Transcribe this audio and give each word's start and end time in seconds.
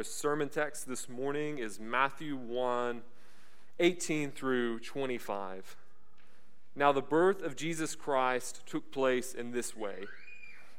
Our 0.00 0.04
sermon 0.04 0.48
text 0.48 0.88
this 0.88 1.10
morning 1.10 1.58
is 1.58 1.78
Matthew 1.78 2.34
1 2.34 3.02
18 3.80 4.30
through 4.30 4.78
25. 4.78 5.76
Now, 6.74 6.90
the 6.90 7.02
birth 7.02 7.42
of 7.42 7.54
Jesus 7.54 7.94
Christ 7.94 8.62
took 8.64 8.90
place 8.92 9.34
in 9.34 9.50
this 9.50 9.76
way. 9.76 10.06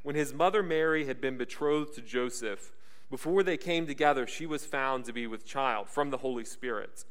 When 0.02 0.16
his 0.16 0.34
mother 0.34 0.60
Mary 0.60 1.04
had 1.04 1.20
been 1.20 1.36
betrothed 1.36 1.94
to 1.94 2.00
Joseph, 2.00 2.72
before 3.12 3.44
they 3.44 3.56
came 3.56 3.86
together, 3.86 4.26
she 4.26 4.44
was 4.44 4.66
found 4.66 5.04
to 5.04 5.12
be 5.12 5.28
with 5.28 5.46
child 5.46 5.88
from 5.88 6.10
the 6.10 6.18
Holy 6.18 6.44
Spirit. 6.44 7.04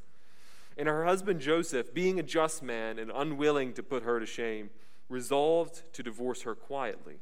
And 0.77 0.89
her 0.89 1.05
husband 1.05 1.39
Joseph, 1.39 1.93
being 1.93 2.19
a 2.19 2.23
just 2.23 2.61
man 2.61 2.99
and 2.99 3.09
unwilling 3.15 3.71
to 3.75 3.83
put 3.83 4.03
her 4.03 4.19
to 4.19 4.25
shame, 4.25 4.69
resolved 5.07 5.83
to 5.93 6.03
divorce 6.03 6.41
her 6.41 6.55
quietly. 6.55 7.21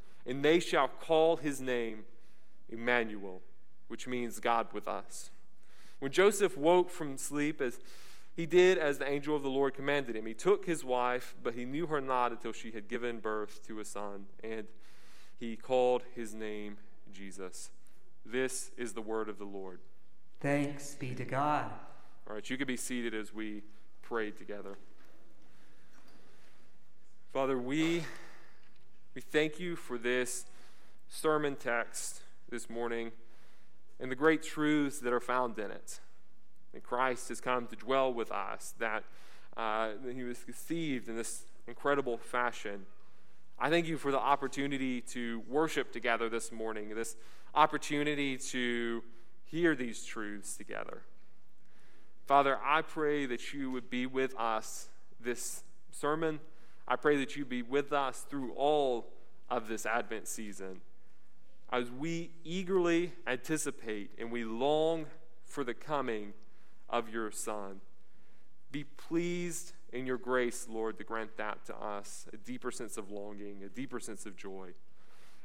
and 0.25 0.43
they 0.43 0.59
shall 0.59 0.87
call 0.87 1.37
his 1.37 1.61
name 1.61 2.05
Emmanuel, 2.69 3.41
which 3.87 4.07
means 4.07 4.39
God 4.39 4.67
with 4.73 4.87
us. 4.87 5.31
When 5.99 6.11
Joseph 6.11 6.57
woke 6.57 6.89
from 6.89 7.17
sleep, 7.17 7.61
as 7.61 7.79
he 8.35 8.45
did 8.45 8.77
as 8.77 8.97
the 8.97 9.07
angel 9.07 9.35
of 9.35 9.43
the 9.43 9.49
Lord 9.49 9.73
commanded 9.73 10.15
him, 10.15 10.25
he 10.25 10.33
took 10.33 10.65
his 10.65 10.83
wife, 10.83 11.35
but 11.43 11.53
he 11.53 11.65
knew 11.65 11.87
her 11.87 12.01
not 12.01 12.31
until 12.31 12.53
she 12.53 12.71
had 12.71 12.87
given 12.87 13.19
birth 13.19 13.65
to 13.67 13.79
a 13.79 13.85
son, 13.85 14.25
and 14.43 14.67
he 15.39 15.55
called 15.55 16.03
his 16.15 16.33
name 16.33 16.77
Jesus. 17.13 17.69
This 18.25 18.71
is 18.77 18.93
the 18.93 19.01
word 19.01 19.27
of 19.29 19.37
the 19.37 19.45
Lord. 19.45 19.79
Thanks 20.39 20.95
be 20.95 21.13
to 21.15 21.25
God. 21.25 21.65
All 22.27 22.35
right, 22.35 22.49
you 22.49 22.57
can 22.57 22.67
be 22.67 22.77
seated 22.77 23.13
as 23.13 23.33
we 23.33 23.63
pray 24.01 24.31
together. 24.31 24.77
Father, 27.33 27.57
we 27.57 28.03
we 29.13 29.19
thank 29.21 29.59
you 29.59 29.75
for 29.75 29.97
this 29.97 30.45
sermon 31.09 31.57
text 31.57 32.21
this 32.49 32.69
morning 32.69 33.11
and 33.99 34.09
the 34.09 34.15
great 34.15 34.41
truths 34.41 34.99
that 34.99 35.11
are 35.11 35.19
found 35.19 35.59
in 35.59 35.69
it. 35.69 35.99
That 36.73 36.83
Christ 36.83 37.27
has 37.27 37.41
come 37.41 37.67
to 37.67 37.75
dwell 37.75 38.13
with 38.13 38.31
us, 38.31 38.73
that, 38.79 39.03
uh, 39.57 39.89
that 40.05 40.15
he 40.15 40.23
was 40.23 40.41
conceived 40.43 41.09
in 41.09 41.17
this 41.17 41.43
incredible 41.67 42.17
fashion. 42.17 42.85
I 43.59 43.69
thank 43.69 43.85
you 43.85 43.97
for 43.97 44.11
the 44.11 44.19
opportunity 44.19 45.01
to 45.01 45.43
worship 45.49 45.91
together 45.91 46.29
this 46.29 46.49
morning, 46.49 46.95
this 46.95 47.17
opportunity 47.53 48.37
to 48.37 49.03
hear 49.43 49.75
these 49.75 50.05
truths 50.05 50.55
together. 50.55 51.01
Father, 52.27 52.57
I 52.63 52.81
pray 52.81 53.25
that 53.25 53.53
you 53.53 53.71
would 53.71 53.89
be 53.89 54.05
with 54.05 54.33
us 54.39 54.87
this 55.19 55.63
sermon 55.91 56.39
I 56.91 56.97
pray 56.97 57.15
that 57.19 57.37
you 57.37 57.45
be 57.45 57.61
with 57.61 57.93
us 57.93 58.25
through 58.29 58.51
all 58.51 59.07
of 59.49 59.69
this 59.69 59.85
Advent 59.85 60.27
season 60.27 60.81
as 61.71 61.89
we 61.89 62.31
eagerly 62.43 63.13
anticipate 63.25 64.11
and 64.19 64.29
we 64.29 64.43
long 64.43 65.05
for 65.45 65.63
the 65.63 65.73
coming 65.73 66.33
of 66.89 67.07
your 67.07 67.31
Son. 67.31 67.79
Be 68.73 68.83
pleased 68.83 69.71
in 69.93 70.05
your 70.05 70.17
grace, 70.17 70.67
Lord, 70.69 70.97
to 70.97 71.05
grant 71.05 71.37
that 71.37 71.65
to 71.67 71.75
us 71.77 72.27
a 72.33 72.35
deeper 72.35 72.71
sense 72.71 72.97
of 72.97 73.09
longing, 73.09 73.63
a 73.63 73.69
deeper 73.69 74.01
sense 74.01 74.25
of 74.25 74.35
joy. 74.35 74.71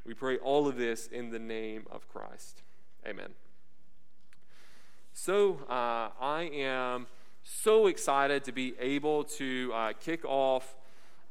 We 0.05 0.15
pray 0.15 0.39
all 0.39 0.67
of 0.67 0.75
this 0.75 1.07
in 1.07 1.29
the 1.29 1.39
name 1.39 1.85
of 1.89 2.09
Christ. 2.09 2.61
Amen. 3.07 3.29
So, 5.13 5.61
uh, 5.69 6.09
I 6.19 6.49
am 6.53 7.07
so 7.41 7.87
excited 7.87 8.43
to 8.43 8.51
be 8.51 8.73
able 8.81 9.23
to 9.23 9.71
uh, 9.73 9.93
kick 9.93 10.25
off 10.25 10.75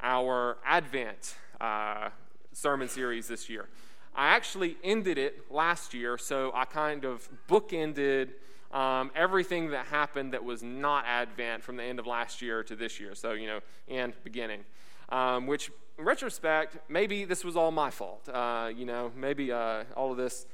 our 0.00 0.58
Advent 0.64 1.36
uh, 1.60 2.10
sermon 2.52 2.88
series 2.88 3.28
this 3.28 3.48
year. 3.48 3.66
I 4.14 4.28
actually 4.28 4.76
ended 4.82 5.18
it 5.18 5.50
last 5.50 5.92
year, 5.92 6.16
so 6.16 6.50
I 6.54 6.64
kind 6.64 7.04
of 7.04 7.28
bookended 7.48 8.30
um, 8.72 9.10
everything 9.14 9.70
that 9.70 9.86
happened 9.86 10.32
that 10.32 10.42
was 10.42 10.62
not 10.62 11.04
Advent 11.06 11.62
from 11.62 11.76
the 11.76 11.82
end 11.82 11.98
of 11.98 12.06
last 12.06 12.42
year 12.42 12.62
to 12.64 12.74
this 12.74 12.98
year. 12.98 13.14
So, 13.14 13.32
you 13.32 13.46
know, 13.46 13.60
and 13.88 14.14
beginning. 14.24 14.64
Um, 15.08 15.46
which, 15.46 15.70
in 15.98 16.04
retrospect, 16.04 16.78
maybe 16.88 17.24
this 17.24 17.44
was 17.44 17.56
all 17.56 17.70
my 17.70 17.90
fault. 17.90 18.28
Uh, 18.28 18.70
you 18.74 18.86
know, 18.86 19.12
maybe 19.14 19.52
uh, 19.52 19.84
all 19.94 20.10
of 20.10 20.16
this 20.16 20.46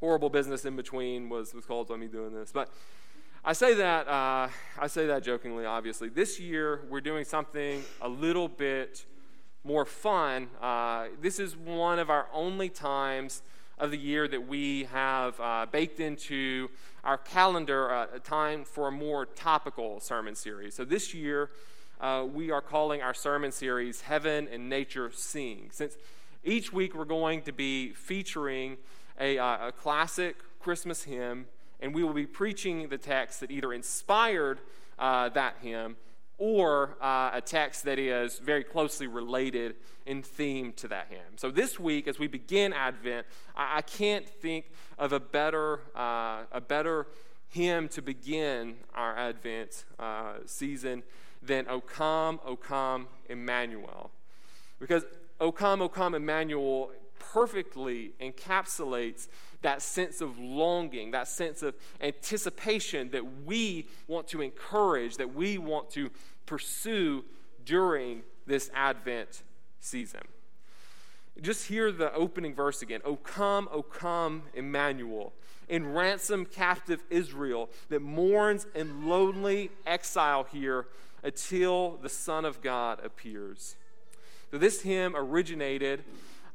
horrible 0.00 0.30
business 0.30 0.64
in 0.64 0.76
between 0.76 1.28
was, 1.28 1.52
was 1.52 1.64
caused 1.64 1.88
by 1.88 1.96
me 1.96 2.06
doing 2.06 2.32
this. 2.32 2.52
But 2.52 2.70
I 3.48 3.54
say 3.54 3.72
that 3.72 4.06
uh, 4.06 4.48
I 4.78 4.88
say 4.88 5.06
that 5.06 5.22
jokingly, 5.22 5.64
obviously. 5.64 6.10
This 6.10 6.38
year 6.38 6.82
we're 6.90 7.00
doing 7.00 7.24
something 7.24 7.82
a 8.02 8.06
little 8.06 8.46
bit 8.46 9.06
more 9.64 9.86
fun. 9.86 10.50
Uh, 10.60 11.06
this 11.22 11.38
is 11.38 11.56
one 11.56 11.98
of 11.98 12.10
our 12.10 12.26
only 12.34 12.68
times 12.68 13.40
of 13.78 13.90
the 13.90 13.96
year 13.96 14.28
that 14.28 14.46
we 14.46 14.84
have 14.92 15.40
uh, 15.40 15.64
baked 15.64 15.98
into 15.98 16.68
our 17.04 17.16
calendar 17.16 17.90
uh, 17.90 18.06
a 18.16 18.20
time 18.20 18.66
for 18.66 18.88
a 18.88 18.92
more 18.92 19.24
topical 19.24 19.98
sermon 19.98 20.34
series. 20.34 20.74
So 20.74 20.84
this 20.84 21.14
year 21.14 21.48
uh, 22.02 22.26
we 22.30 22.50
are 22.50 22.60
calling 22.60 23.00
our 23.00 23.14
sermon 23.14 23.50
series 23.50 24.02
"Heaven 24.02 24.46
and 24.52 24.68
Nature 24.68 25.10
Sing." 25.10 25.70
Since 25.72 25.96
each 26.44 26.70
week 26.70 26.94
we're 26.94 27.06
going 27.06 27.40
to 27.44 27.52
be 27.52 27.94
featuring 27.94 28.76
a, 29.18 29.38
uh, 29.38 29.68
a 29.68 29.72
classic 29.72 30.36
Christmas 30.60 31.04
hymn 31.04 31.46
and 31.80 31.94
we 31.94 32.02
will 32.02 32.14
be 32.14 32.26
preaching 32.26 32.88
the 32.88 32.98
text 32.98 33.40
that 33.40 33.50
either 33.50 33.72
inspired 33.72 34.60
uh, 34.98 35.28
that 35.30 35.56
hymn 35.62 35.96
or 36.38 36.96
uh, 37.00 37.30
a 37.34 37.40
text 37.40 37.84
that 37.84 37.98
is 37.98 38.38
very 38.38 38.62
closely 38.62 39.08
related 39.08 39.74
in 40.06 40.22
theme 40.22 40.72
to 40.72 40.88
that 40.88 41.08
hymn. 41.10 41.36
So 41.36 41.50
this 41.50 41.80
week, 41.80 42.06
as 42.06 42.18
we 42.18 42.28
begin 42.28 42.72
Advent, 42.72 43.26
I, 43.56 43.78
I 43.78 43.82
can't 43.82 44.28
think 44.28 44.66
of 44.98 45.12
a 45.12 45.20
better, 45.20 45.80
uh, 45.96 46.44
a 46.52 46.60
better 46.60 47.08
hymn 47.48 47.88
to 47.88 48.02
begin 48.02 48.76
our 48.94 49.16
Advent 49.16 49.84
uh, 49.98 50.34
season 50.46 51.02
than 51.42 51.66
O 51.68 51.80
come, 51.80 52.40
O 52.44 52.56
come, 52.56 53.08
Emmanuel. 53.28 54.10
Because 54.78 55.04
O 55.40 55.50
come, 55.50 55.82
O 55.82 55.88
come, 55.88 56.14
Emmanuel 56.14 56.92
perfectly 57.18 58.12
encapsulates 58.20 59.28
that 59.62 59.82
sense 59.82 60.20
of 60.20 60.38
longing, 60.38 61.10
that 61.10 61.28
sense 61.28 61.62
of 61.62 61.74
anticipation 62.00 63.10
that 63.10 63.44
we 63.44 63.86
want 64.06 64.28
to 64.28 64.40
encourage, 64.40 65.16
that 65.16 65.34
we 65.34 65.58
want 65.58 65.90
to 65.90 66.10
pursue 66.46 67.24
during 67.64 68.22
this 68.46 68.70
Advent 68.74 69.42
season. 69.80 70.22
Just 71.40 71.68
hear 71.68 71.92
the 71.92 72.12
opening 72.14 72.54
verse 72.54 72.82
again. 72.82 73.00
O 73.04 73.16
come, 73.16 73.68
O 73.70 73.82
come, 73.82 74.42
Emmanuel, 74.54 75.32
and 75.68 75.94
ransom 75.94 76.44
captive 76.44 77.02
Israel 77.10 77.70
that 77.90 78.00
mourns 78.00 78.66
in 78.74 79.06
lonely 79.06 79.70
exile 79.86 80.44
here 80.44 80.86
until 81.22 81.98
the 82.02 82.08
Son 82.08 82.44
of 82.44 82.62
God 82.62 83.00
appears. 83.04 83.76
So, 84.50 84.58
this 84.58 84.82
hymn 84.82 85.14
originated 85.14 86.04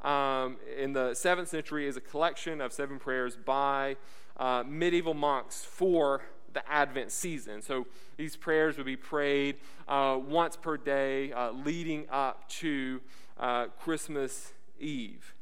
um, 0.04 0.58
in 0.78 0.94
the 0.94 1.14
seventh 1.14 1.50
century 1.50 1.88
is 1.88 1.98
a 1.98 2.02
collection 2.02 2.62
of 2.62 2.74
seven 2.74 3.00
prayers 3.00 3.36
by 3.36 3.96
uh, 4.38 4.64
medieval 4.68 5.14
monks 5.14 5.64
for 5.64 6.22
the 6.54 6.68
Advent 6.70 7.12
season. 7.12 7.62
So 7.62 7.88
these 8.18 8.36
prayers 8.36 8.78
would 8.78 8.86
be 8.86 8.96
prayed 8.96 9.58
uh, 9.88 10.20
once 10.24 10.56
per 10.56 10.78
day 10.78 11.32
uh, 11.32 11.52
leading 11.52 12.06
up 12.12 12.48
to 12.50 13.02
uh, 13.40 13.66
Christmas 13.80 14.54
Eve. 14.80 15.34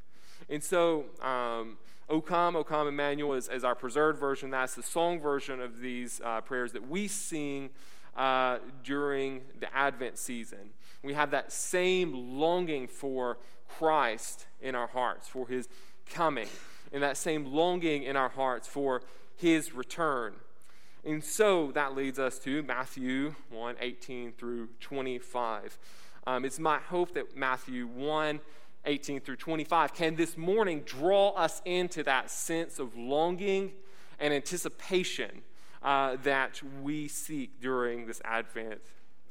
And 0.50 0.63
so, 0.63 1.06
um, 1.22 1.78
O 2.10 2.22
come, 2.22 2.56
O 2.56 2.63
come, 2.63 2.88
Emmanuel 2.88 3.34
is, 3.34 3.48
is, 3.48 3.63
our 3.63 3.75
preserved 3.75 4.19
version. 4.19 4.50
That's 4.52 4.75
the 4.75 4.84
song 4.84 5.19
version 5.19 5.62
of 5.62 5.80
these 5.80 6.22
uh, 6.24 6.42
prayers 6.42 6.74
that 6.74 6.88
we 6.88 7.08
sing 7.08 7.69
uh, 8.18 8.58
during 8.84 9.42
the 9.60 9.74
Advent 9.75 10.18
season. 10.18 10.72
We 11.04 11.13
have 11.13 11.31
that 11.31 11.52
same 11.52 12.38
longing 12.38 12.88
for 12.88 13.38
Christ 13.78 14.46
in 14.62 14.76
our 14.76 14.88
hearts, 14.88 15.28
for 15.28 15.48
his 15.48 15.68
coming, 16.10 16.48
and 16.92 17.02
that 17.04 17.18
same 17.18 17.46
longing 17.46 18.04
in 18.04 18.16
our 18.16 18.30
hearts 18.30 18.68
for 18.68 19.02
his 19.36 19.74
return. 19.74 20.34
And 21.04 21.24
so 21.24 21.72
that 21.72 21.96
leads 21.96 22.20
us 22.20 22.38
to 22.40 22.62
Matthew 22.64 23.36
1 23.50 23.76
18 23.80 24.34
through 24.34 24.70
25. 24.80 25.78
Um, 26.28 26.46
it's 26.46 26.60
my 26.60 26.78
hope 26.78 27.14
that 27.14 27.36
Matthew 27.36 27.88
1 27.88 28.40
18 28.86 29.22
through 29.22 29.36
25 29.36 29.94
can 29.94 30.16
this 30.16 30.38
morning 30.38 30.82
draw 30.82 31.30
us 31.30 31.62
into 31.66 32.04
that 32.04 32.30
sense 32.30 32.80
of 32.80 32.96
longing 32.96 33.72
and 34.20 34.34
anticipation 34.34 35.42
uh, 35.84 36.18
that 36.24 36.62
we 36.82 37.08
seek 37.08 37.60
during 37.60 38.06
this 38.06 38.22
Advent 38.24 38.82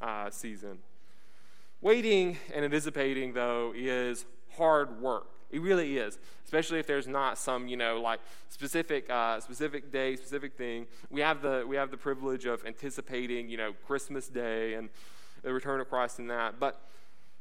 uh, 0.01 0.31
season. 0.31 0.79
Waiting 1.83 2.37
and 2.55 2.65
anticipating, 2.65 3.33
though, 3.33 3.73
is 3.75 4.27
hard 4.57 5.01
work. 5.01 5.27
It 5.51 5.63
really 5.63 5.99
is, 5.99 6.19
especially 6.45 6.79
if 6.79 6.87
there's 6.87 7.09
not 7.09 7.39
some, 7.39 7.67
you 7.67 7.77
know, 7.77 8.01
like 8.01 8.21
specific, 8.51 9.11
uh, 9.11 9.41
specific 9.41 9.91
day, 9.91 10.15
specific 10.17 10.57
thing. 10.57 10.87
We 11.11 11.23
have 11.23 11.43
the 11.43 11.65
we 11.67 11.77
have 11.77 11.91
the 11.91 11.97
privilege 11.97 12.45
of 12.45 12.65
anticipating, 12.65 13.49
you 13.49 13.57
know, 13.57 13.73
Christmas 13.87 14.29
Day 14.29 14.75
and 14.75 14.91
the 15.43 15.53
return 15.53 15.81
of 15.81 15.89
Christ 15.89 16.19
and 16.19 16.31
that. 16.31 16.61
But 16.61 16.81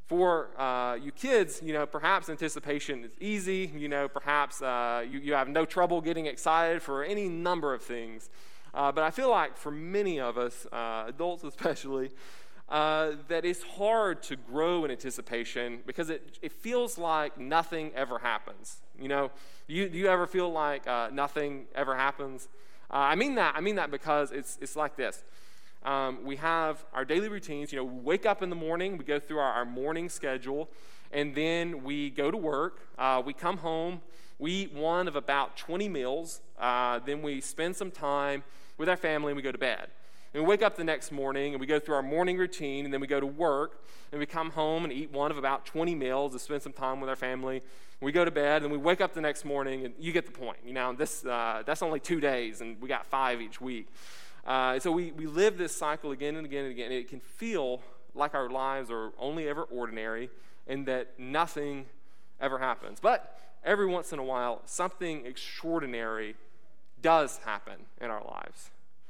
for 0.07 0.50
uh, 0.59 0.95
you 0.95 1.12
kids, 1.12 1.62
you 1.63 1.71
know, 1.71 1.86
perhaps 1.86 2.30
anticipation 2.30 3.03
is 3.03 3.12
easy. 3.19 3.71
You 3.75 3.89
know, 3.89 4.07
perhaps 4.07 4.62
uh, 4.62 5.06
you, 5.09 5.19
you 5.19 5.33
have 5.33 5.50
no 5.50 5.65
trouble 5.65 6.01
getting 6.01 6.25
excited 6.25 6.81
for 6.81 7.03
any 7.03 7.30
number 7.30 7.75
of 7.75 7.83
things. 7.83 8.30
Uh, 8.74 8.91
but 8.91 9.03
I 9.03 9.12
feel 9.12 9.30
like 9.30 9.57
for 9.57 9.71
many 9.71 10.19
of 10.19 10.38
us, 10.38 10.65
uh, 10.71 11.06
adults 11.07 11.44
especially, 11.44 12.12
uh, 12.69 13.13
that 13.27 13.45
it's 13.45 13.63
hard 13.63 14.21
to 14.21 14.36
grow 14.36 14.86
in 14.86 14.92
anticipation 14.92 15.80
because 15.88 16.10
it, 16.10 16.38
it 16.42 16.51
feels 16.51 16.98
like 16.98 17.38
nothing 17.38 17.92
ever 17.95 18.19
happens. 18.19 18.77
You 19.00 19.07
know, 19.07 19.31
you, 19.68 19.89
do 19.89 19.98
you 19.98 20.07
ever 20.07 20.27
feel 20.27 20.51
like 20.51 20.88
uh, 20.88 21.10
nothing 21.12 21.66
ever 21.74 21.95
happens? 21.95 22.48
Uh, 22.92 22.98
I 22.98 23.16
mean 23.16 23.36
that. 23.36 23.56
I 23.56 23.62
mean 23.62 23.75
that 23.75 23.89
because 23.89 24.31
it's, 24.31 24.57
it's 24.62 24.75
like 24.75 24.95
this. 24.95 25.24
Um, 25.83 26.24
we 26.24 26.36
have 26.36 26.83
our 26.94 27.06
daily 27.06 27.30
routines. 27.30 27.71
You 27.71 27.80
know, 27.80 27.86
we 27.86 28.01
wake 28.01 28.25
up 28.25 28.44
in 28.44 28.50
the 28.50 28.56
morning, 28.56 28.98
we 28.98 29.06
go 29.06 29.19
through 29.19 29.39
our, 29.39 29.54
our 29.54 29.65
morning 29.65 30.10
schedule, 30.10 30.69
and 31.12 31.33
then 31.33 31.83
we 31.83 32.12
go 32.12 32.30
to 32.30 32.38
work. 32.38 32.81
Uh, 33.00 33.22
we 33.25 33.33
come 33.33 33.57
home, 33.57 34.01
we 34.38 34.51
eat 34.51 34.74
one 34.74 35.07
of 35.07 35.15
about 35.15 35.57
20 35.57 35.89
meals. 35.89 36.42
Uh, 36.60 37.00
then 37.00 37.22
we 37.22 37.42
spend 37.42 37.75
some 37.75 37.89
time 37.89 38.44
with 38.77 38.89
our 38.89 38.98
family 38.98 39.31
and 39.31 39.38
we 39.38 39.42
go 39.42 39.51
to 39.51 39.57
bed. 39.57 39.88
And 40.33 40.43
we 40.43 40.47
wake 40.47 40.61
up 40.61 40.75
the 40.75 40.83
next 40.83 41.11
morning 41.11 41.53
and 41.53 41.59
we 41.59 41.65
go 41.65 41.79
through 41.79 41.95
our 41.95 42.03
morning 42.03 42.37
routine 42.37 42.85
and 42.85 42.93
then 42.93 43.01
we 43.01 43.07
go 43.07 43.19
to 43.19 43.25
work 43.25 43.83
and 44.11 44.19
we 44.19 44.27
come 44.27 44.51
home 44.51 44.83
and 44.83 44.93
eat 44.93 45.11
one 45.11 45.31
of 45.31 45.37
about 45.37 45.65
20 45.65 45.95
meals 45.95 46.33
to 46.33 46.39
spend 46.39 46.61
some 46.61 46.73
time 46.73 47.01
with 47.01 47.09
our 47.09 47.15
family. 47.15 47.63
We 47.99 48.11
go 48.11 48.23
to 48.23 48.31
bed 48.31 48.61
and 48.61 48.71
we 48.71 48.77
wake 48.77 49.01
up 49.01 49.13
the 49.13 49.21
next 49.21 49.43
morning 49.43 49.85
and 49.85 49.95
you 49.97 50.11
get 50.11 50.27
the 50.27 50.31
point. 50.31 50.59
You 50.63 50.73
know, 50.73 50.93
this, 50.93 51.25
uh, 51.25 51.63
that's 51.65 51.81
only 51.81 51.99
two 51.99 52.19
days 52.19 52.61
and 52.61 52.79
we 52.79 52.87
got 52.87 53.07
five 53.07 53.41
each 53.41 53.59
week. 53.59 53.87
Uh, 54.45 54.79
so 54.79 54.91
we, 54.91 55.11
we 55.11 55.25
live 55.25 55.57
this 55.57 55.75
cycle 55.75 56.11
again 56.11 56.35
and 56.35 56.45
again 56.45 56.65
and 56.65 56.71
again. 56.71 56.91
And 56.91 56.95
it 56.95 57.07
can 57.07 57.19
feel 57.19 57.81
like 58.13 58.35
our 58.35 58.49
lives 58.49 58.91
are 58.91 59.11
only 59.17 59.47
ever 59.47 59.63
ordinary 59.63 60.29
and 60.67 60.85
that 60.85 61.19
nothing 61.19 61.87
ever 62.39 62.59
happens. 62.59 62.99
But 62.99 63.35
every 63.63 63.87
once 63.87 64.13
in 64.13 64.19
a 64.19 64.23
while, 64.23 64.61
something 64.65 65.25
extraordinary 65.25 66.35
does 67.01 67.37
happen 67.39 67.85
in 67.99 68.11
our 68.11 68.23
lives. 68.23 68.69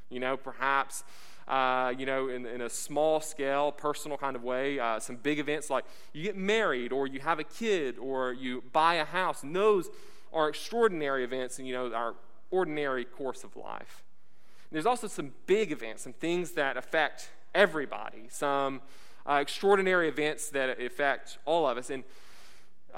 You 0.10 0.20
know, 0.20 0.38
perhaps, 0.38 1.04
uh, 1.48 1.94
you 1.98 2.06
know, 2.06 2.30
in, 2.30 2.46
in, 2.46 2.62
a 2.62 2.70
small 2.70 3.22
scale, 3.22 3.72
personal 3.72 4.18
kind 4.18 4.36
of 4.36 4.44
way, 4.44 4.80
uh, 4.80 5.00
some 5.00 5.16
big 5.18 5.40
events 5.40 5.70
like 5.70 5.86
you 6.14 6.24
get 6.24 6.36
married 6.36 6.92
or 6.92 7.08
you 7.08 7.20
have 7.20 7.40
a 7.40 7.44
kid 7.44 7.98
or 7.98 8.34
you 8.34 8.64
buy 8.72 8.96
a 8.96 9.06
house. 9.06 9.44
And 9.44 9.56
those 9.56 9.90
are 10.34 10.50
extraordinary 10.50 11.24
events 11.24 11.60
in, 11.60 11.66
you 11.66 11.74
know, 11.74 11.94
our 11.94 12.16
ordinary 12.52 13.06
course 13.06 13.44
of 13.44 13.56
life. 13.56 14.04
And 14.70 14.76
there's 14.76 14.86
also 14.86 15.08
some 15.08 15.32
big 15.48 15.72
events, 15.72 16.04
some 16.04 16.14
things 16.14 16.52
that 16.52 16.78
affect 16.78 17.30
everybody, 17.56 18.28
some 18.30 18.82
uh, 19.28 19.40
extraordinary 19.42 20.08
events 20.08 20.50
that 20.50 20.80
affect 20.80 21.38
all 21.46 21.68
of 21.68 21.78
us. 21.78 21.90
And 21.90 22.04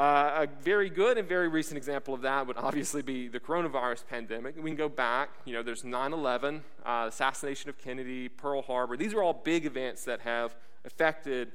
uh, 0.02 0.48
a 0.48 0.64
very 0.64 0.90
good 0.90 1.20
and 1.20 1.30
very 1.30 1.48
recent 1.48 1.78
example 1.78 2.16
of 2.16 2.22
that 2.22 2.48
would 2.48 2.58
obviously 2.58 3.04
be 3.04 3.28
the 3.28 3.40
coronavirus 3.40 4.04
pandemic. 4.08 4.56
We 4.56 4.72
can 4.72 4.76
go 4.76 4.90
back, 4.90 5.30
you 5.46 5.54
know, 5.54 5.62
there's 5.62 5.84
9 5.84 6.12
11, 6.12 6.64
uh, 6.84 7.06
assassination 7.08 7.70
of 7.70 7.78
Kennedy, 7.78 8.28
Pearl 8.28 8.64
Harbor. 8.64 8.98
These 8.98 9.14
are 9.14 9.22
all 9.22 9.34
big 9.34 9.64
events 9.68 10.04
that 10.06 10.22
have 10.22 10.56
affected 10.86 11.52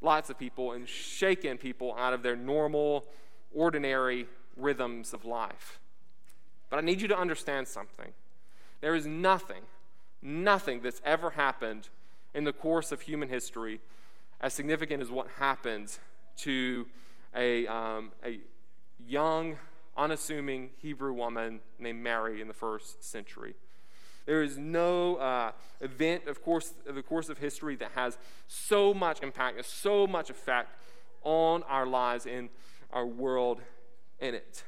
lots 0.00 0.30
of 0.30 0.38
people 0.38 0.72
and 0.72 0.88
shaken 0.88 1.58
people 1.58 1.94
out 1.98 2.14
of 2.14 2.22
their 2.22 2.34
normal, 2.34 3.04
ordinary 3.54 4.26
rhythms 4.56 5.12
of 5.12 5.26
life. 5.26 5.78
But 6.70 6.78
I 6.78 6.80
need 6.80 7.02
you 7.02 7.08
to 7.08 7.18
understand 7.18 7.68
something. 7.68 8.14
There 8.80 8.94
is 8.94 9.06
nothing, 9.06 9.64
nothing 10.22 10.80
that's 10.80 11.02
ever 11.04 11.28
happened 11.28 11.90
in 12.32 12.44
the 12.44 12.54
course 12.54 12.90
of 12.90 13.02
human 13.02 13.28
history 13.28 13.80
as 14.40 14.54
significant 14.54 15.02
as 15.02 15.10
what 15.10 15.28
happened 15.38 15.98
to 16.38 16.86
a, 17.34 17.66
um, 17.66 18.12
a 18.24 18.40
young, 19.06 19.56
unassuming 19.96 20.70
Hebrew 20.78 21.12
woman 21.12 21.60
named 21.78 22.02
Mary 22.02 22.40
in 22.40 22.48
the 22.48 22.54
first 22.54 23.04
century. 23.04 23.54
There 24.26 24.42
is 24.42 24.56
no 24.56 25.16
uh, 25.16 25.52
event, 25.80 26.28
of 26.28 26.42
course, 26.42 26.72
of 26.86 26.94
the 26.94 27.02
course 27.02 27.28
of 27.28 27.38
history 27.38 27.76
that 27.76 27.92
has 27.94 28.18
so 28.46 28.94
much 28.94 29.22
impact, 29.22 29.64
so 29.64 30.06
much 30.06 30.30
effect 30.30 30.70
on 31.24 31.62
our 31.64 31.86
lives 31.86 32.26
and 32.26 32.48
our 32.92 33.06
world 33.06 33.60
in 34.20 34.34
it. 34.34 34.62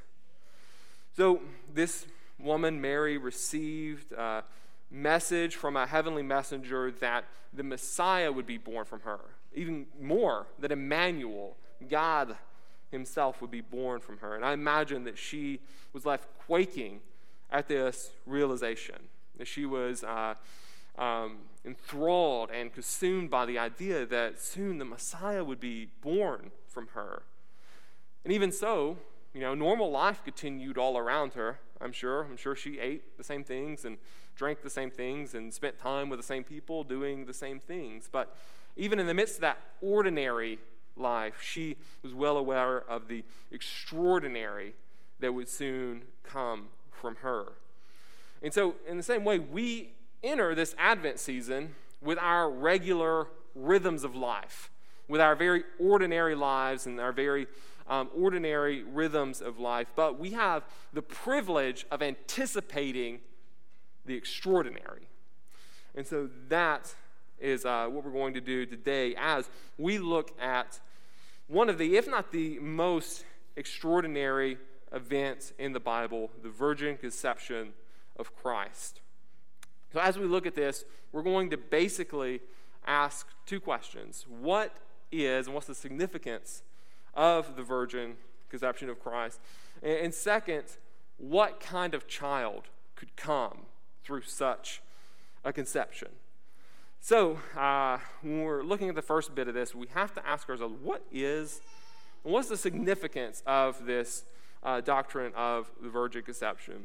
So, 1.17 1.41
this 1.73 2.07
woman, 2.41 2.81
Mary, 2.81 3.17
received 3.17 4.13
a 4.13 4.43
message 4.91 5.55
from 5.55 5.77
a 5.77 5.87
heavenly 5.87 6.23
messenger 6.23 6.91
that 6.91 7.25
the 7.53 7.63
Messiah 7.63 8.33
would 8.33 8.47
be 8.47 8.59
born 8.59 8.85
from 8.85 9.01
her. 9.01 9.21
Even 9.55 9.87
more, 10.01 10.47
that 10.59 10.73
Emmanuel, 10.73 11.57
God 11.89 12.37
himself 12.94 13.41
would 13.41 13.50
be 13.50 13.61
born 13.61 14.00
from 14.00 14.19
her. 14.19 14.35
And 14.35 14.44
I 14.44 14.52
imagine 14.52 15.05
that 15.05 15.19
she 15.19 15.61
was 15.93 16.06
left 16.06 16.26
quaking 16.46 17.00
at 17.50 17.69
this 17.69 18.11
realization, 18.26 18.96
that 19.38 19.46
she 19.46 19.67
was 19.67 20.02
uh, 20.02 20.35
um, 20.99 21.38
enthralled 21.64 22.50
and 22.50 22.73
consumed 22.73 23.31
by 23.31 23.44
the 23.46 23.58
idea 23.58 24.06
that 24.06 24.41
soon 24.41 24.79
the 24.79 24.85
Messiah 24.85 25.44
would 25.44 25.61
be 25.61 25.88
born 26.00 26.50
from 26.67 26.88
her. 26.94 27.23
And 28.25 28.32
even 28.32 28.50
so, 28.50 28.96
you 29.35 29.41
know, 29.41 29.55
normal 29.55 29.91
life 29.91 30.23
continued 30.25 30.79
all 30.79 30.96
around 30.96 31.35
her, 31.35 31.58
I'm 31.81 31.93
sure. 31.93 32.23
I'm 32.25 32.37
sure 32.37 32.56
she 32.56 32.79
ate 32.79 33.17
the 33.19 33.25
same 33.25 33.44
things 33.44 33.85
and 33.85 33.99
drank 34.37 34.62
the 34.62 34.70
same 34.70 34.91
things 34.91 35.35
and 35.35 35.52
spent 35.52 35.79
time 35.79 36.08
with 36.08 36.19
the 36.19 36.26
same 36.26 36.44
people 36.44 36.85
doing 36.85 37.26
the 37.26 37.35
same 37.35 37.61
things. 37.61 38.08
But 38.11 38.35
even 38.76 38.99
in 38.99 39.06
the 39.06 39.14
midst 39.14 39.37
of 39.37 39.41
that 39.43 39.58
ordinary 39.81 40.58
life, 40.96 41.41
she 41.43 41.76
was 42.02 42.14
well 42.14 42.37
aware 42.37 42.79
of 42.79 43.08
the 43.08 43.25
extraordinary 43.50 44.75
that 45.20 45.32
would 45.32 45.49
soon 45.49 46.02
come 46.23 46.69
from 46.91 47.17
her. 47.17 47.52
And 48.43 48.52
so, 48.52 48.75
in 48.87 48.96
the 48.96 49.02
same 49.02 49.25
way, 49.25 49.38
we 49.38 49.93
enter 50.23 50.55
this 50.55 50.75
Advent 50.79 51.19
season 51.19 51.75
with 52.02 52.19
our 52.19 52.51
regular 52.51 53.29
rhythms 53.55 54.05
of 54.05 54.15
life, 54.15 54.70
with 55.08 55.20
our 55.20 55.34
very 55.34 55.65
ordinary 55.79 56.34
lives 56.34 56.86
and 56.86 57.01
our 57.01 57.13
very 57.13 57.46
um, 57.86 58.10
ordinary 58.17 58.82
rhythms 58.82 59.41
of 59.41 59.58
life, 59.58 59.89
but 59.94 60.19
we 60.19 60.31
have 60.31 60.65
the 60.93 61.03
privilege 61.03 61.86
of 61.91 62.03
anticipating 62.03 63.20
the 64.06 64.15
extraordinary. 64.15 65.08
And 65.94 66.06
so 66.06 66.29
that 66.48 66.94
is 67.44 67.67
uh, 67.67 67.86
what 67.91 68.05
we're 68.05 68.10
going 68.10 68.34
to 68.34 68.41
do 68.41 68.65
today 68.65 69.15
as 69.19 69.48
we 69.77 69.98
look 69.98 70.32
at 70.41 70.81
one 71.46 71.69
of 71.69 71.77
the, 71.77 71.96
if 71.96 72.08
not 72.08 72.32
the 72.32 72.58
most 72.58 73.24
extraordinary 73.55 74.56
events 74.93 75.53
in 75.58 75.72
the 75.72 75.81
Bible, 75.81 76.31
the 76.43 76.48
virgin 76.48 76.96
conception 76.96 77.74
of 78.17 78.34
Christ. 78.34 79.01
So, 79.93 80.01
as 80.01 80.19
we 80.19 80.24
look 80.24 80.46
at 80.46 80.55
this, 80.55 80.84
we're 81.13 81.22
going 81.22 81.51
to 81.51 81.58
basically 81.58 82.41
ask 82.86 83.29
two 83.46 83.60
questions 83.60 84.24
What 84.29 84.74
is 85.13 85.46
and 85.46 85.55
what's 85.55 85.67
the 85.67 85.74
significance 85.74 86.63
of 87.13 87.56
the 87.56 87.63
virgin 87.63 88.15
conception 88.48 88.89
of 88.89 88.98
Christ? 89.01 89.39
And, 89.82 90.15
second, 90.15 90.65
what 91.19 91.60
kind 91.60 91.94
of 91.94 92.08
child 92.08 92.65
could 92.96 93.15
come 93.17 93.67
through 94.03 94.22
such 94.22 94.81
a 95.44 95.53
conception? 95.53 96.08
So, 97.06 97.39
uh, 97.55 97.99
when 98.23 98.44
we're 98.44 98.63
looking 98.63 98.89
at 98.89 98.94
the 98.94 99.03
first 99.03 99.34
bit 99.34 99.46
of 99.46 99.53
this, 99.53 99.75
we 99.75 99.89
have 99.89 100.15
to 100.15 100.27
ask 100.27 100.49
ourselves 100.49 100.75
what 100.82 101.03
is, 101.13 101.61
what's 102.23 102.49
the 102.49 102.56
significance 102.56 103.43
of 103.44 103.84
this 103.84 104.25
uh, 104.63 104.81
doctrine 104.81 105.31
of 105.37 105.70
the 105.82 105.91
virgin 105.91 106.23
conception? 106.23 106.84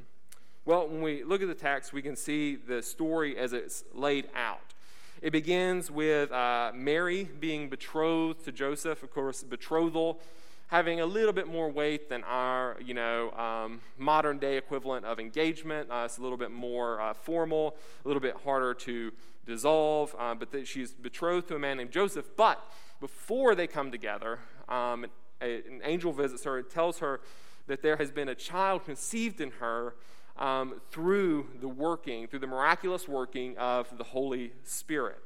Well, 0.65 0.89
when 0.89 1.01
we 1.01 1.23
look 1.23 1.41
at 1.41 1.47
the 1.47 1.55
text, 1.55 1.93
we 1.93 2.01
can 2.01 2.17
see 2.17 2.57
the 2.57 2.81
story 2.81 3.37
as 3.37 3.53
it's 3.53 3.85
laid 3.93 4.27
out. 4.35 4.73
It 5.21 5.31
begins 5.31 5.89
with 5.89 6.33
uh, 6.33 6.73
Mary 6.75 7.23
being 7.39 7.69
betrothed 7.69 8.43
to 8.43 8.51
Joseph. 8.51 9.03
Of 9.03 9.13
course, 9.13 9.41
betrothal 9.41 10.19
having 10.67 10.99
a 10.99 11.05
little 11.05 11.33
bit 11.33 11.47
more 11.47 11.71
weight 11.71 12.09
than 12.09 12.23
our, 12.25 12.77
you 12.83 12.93
know, 12.93 13.31
um, 13.31 13.79
modern 13.97 14.37
day 14.37 14.57
equivalent 14.57 15.05
of 15.05 15.19
engagement. 15.19 15.89
Uh, 15.89 16.03
it's 16.03 16.17
a 16.17 16.21
little 16.21 16.37
bit 16.37 16.51
more 16.51 16.99
uh, 17.01 17.13
formal, 17.13 17.75
a 18.03 18.07
little 18.07 18.21
bit 18.21 18.35
harder 18.43 18.73
to 18.73 19.11
dissolve. 19.49 20.15
Uh, 20.17 20.35
but 20.35 20.51
that 20.51 20.67
she's 20.67 20.93
betrothed 20.93 21.47
to 21.49 21.55
a 21.55 21.59
man 21.59 21.77
named 21.77 21.91
Joseph. 21.91 22.29
But 22.37 22.63
before 23.01 23.55
they 23.55 23.67
come 23.67 23.91
together, 23.91 24.39
um, 24.67 25.05
a, 25.41 25.55
an 25.55 25.81
angel 25.83 26.13
visits 26.13 26.43
her 26.45 26.57
and 26.57 26.69
tells 26.69 26.99
her 26.99 27.19
that 27.67 27.81
there 27.81 27.97
has 27.97 28.11
been 28.11 28.29
a 28.29 28.35
child 28.35 28.85
conceived 28.85 29.41
in 29.41 29.51
her 29.59 29.95
um, 30.37 30.81
through 30.91 31.47
the 31.59 31.67
working, 31.67 32.27
through 32.27 32.39
the 32.39 32.47
miraculous 32.47 33.07
working 33.07 33.57
of 33.57 33.97
the 33.97 34.03
Holy 34.03 34.53
Spirit. 34.63 35.19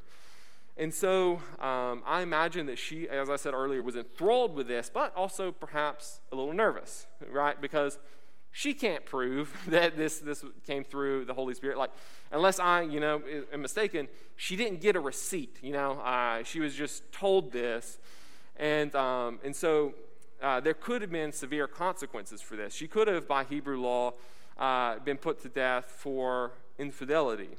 And 0.76 0.92
so 0.92 1.40
um, 1.60 2.02
I 2.06 2.22
imagine 2.22 2.66
that 2.66 2.80
she, 2.80 3.08
as 3.08 3.30
I 3.30 3.36
said 3.36 3.54
earlier, 3.54 3.84
was 3.84 3.96
enthralled 3.96 4.56
with 4.56 4.68
this, 4.68 4.90
but 4.92 5.16
also 5.16 5.52
perhaps 5.52 6.20
a 6.32 6.36
little 6.36 6.54
nervous, 6.54 7.06
right? 7.32 7.60
Because 7.62 8.00
she 8.54 8.74
can't 8.74 9.04
prove 9.04 9.52
that 9.68 9.98
this, 9.98 10.20
this 10.20 10.46
came 10.66 10.86
through 10.86 11.26
the 11.26 11.34
Holy 11.34 11.54
Spirit. 11.56 11.78
Like, 11.78 11.92
unless 12.32 12.60
I, 12.60 12.84
you 12.84 13.02
know, 13.02 13.22
am 13.52 13.62
mistaken, 13.62 14.08
she 14.38 14.56
didn't 14.56 14.80
get 14.80 14.96
a 14.96 15.00
receipt, 15.02 15.58
you 15.62 15.74
know. 15.74 16.00
Uh, 16.00 16.44
she 16.44 16.62
was 16.62 16.74
just 16.74 17.12
told 17.12 17.52
this. 17.52 17.98
And, 18.56 18.96
um, 18.96 19.40
and 19.44 19.56
so 19.56 19.96
uh, 20.42 20.60
there 20.60 20.76
could 20.76 21.02
have 21.02 21.12
been 21.12 21.32
severe 21.32 21.68
consequences 21.68 22.42
for 22.42 22.56
this. 22.56 22.74
She 22.74 22.88
could 22.88 23.08
have, 23.08 23.28
by 23.28 23.44
Hebrew 23.44 23.82
law, 23.82 24.14
uh, 24.58 25.00
been 25.00 25.18
put 25.18 25.42
to 25.42 25.50
death 25.50 25.86
for 25.98 26.52
infidelity. 26.78 27.50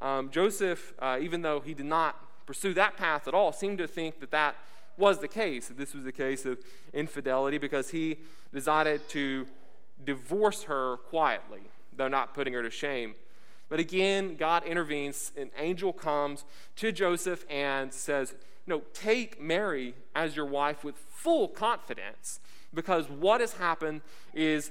Um, 0.00 0.30
Joseph, 0.30 0.94
uh, 0.98 1.18
even 1.20 1.42
though 1.42 1.60
he 1.60 1.74
did 1.74 1.86
not 1.86 2.16
pursue 2.46 2.72
that 2.74 2.96
path 2.96 3.28
at 3.28 3.34
all, 3.34 3.52
seemed 3.52 3.76
to 3.78 3.86
think 3.86 4.20
that 4.20 4.30
that 4.30 4.56
was 4.96 5.18
the 5.18 5.28
case, 5.28 5.68
that 5.68 5.76
this 5.76 5.94
was 5.94 6.04
the 6.04 6.12
case 6.12 6.46
of 6.46 6.58
infidelity, 6.94 7.58
because 7.58 7.90
he 7.90 8.16
decided 8.52 9.06
to 9.10 9.46
divorce 10.04 10.64
her 10.64 10.98
quietly, 11.08 11.62
though 11.96 12.08
not 12.08 12.34
putting 12.34 12.54
her 12.54 12.62
to 12.62 12.70
shame. 12.70 13.14
But 13.68 13.78
again, 13.78 14.36
God 14.36 14.64
intervenes. 14.64 15.32
An 15.36 15.50
angel 15.56 15.92
comes 15.92 16.44
to 16.76 16.92
Joseph 16.92 17.44
and 17.48 17.92
says, 17.92 18.34
No, 18.66 18.82
take 18.92 19.40
Mary 19.40 19.94
as 20.14 20.36
your 20.36 20.46
wife 20.46 20.82
with 20.82 20.96
full 20.96 21.48
confidence 21.48 22.40
because 22.72 23.08
what 23.08 23.40
has 23.40 23.54
happened 23.54 24.00
is 24.32 24.70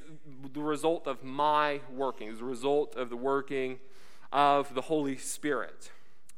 the 0.53 0.61
result 0.61 1.07
of 1.07 1.23
my 1.23 1.81
working, 1.93 2.29
is 2.29 2.39
the 2.39 2.45
result 2.45 2.95
of 2.95 3.09
the 3.09 3.17
working 3.17 3.79
of 4.31 4.73
the 4.73 4.81
Holy 4.81 5.17
Spirit. 5.17 5.91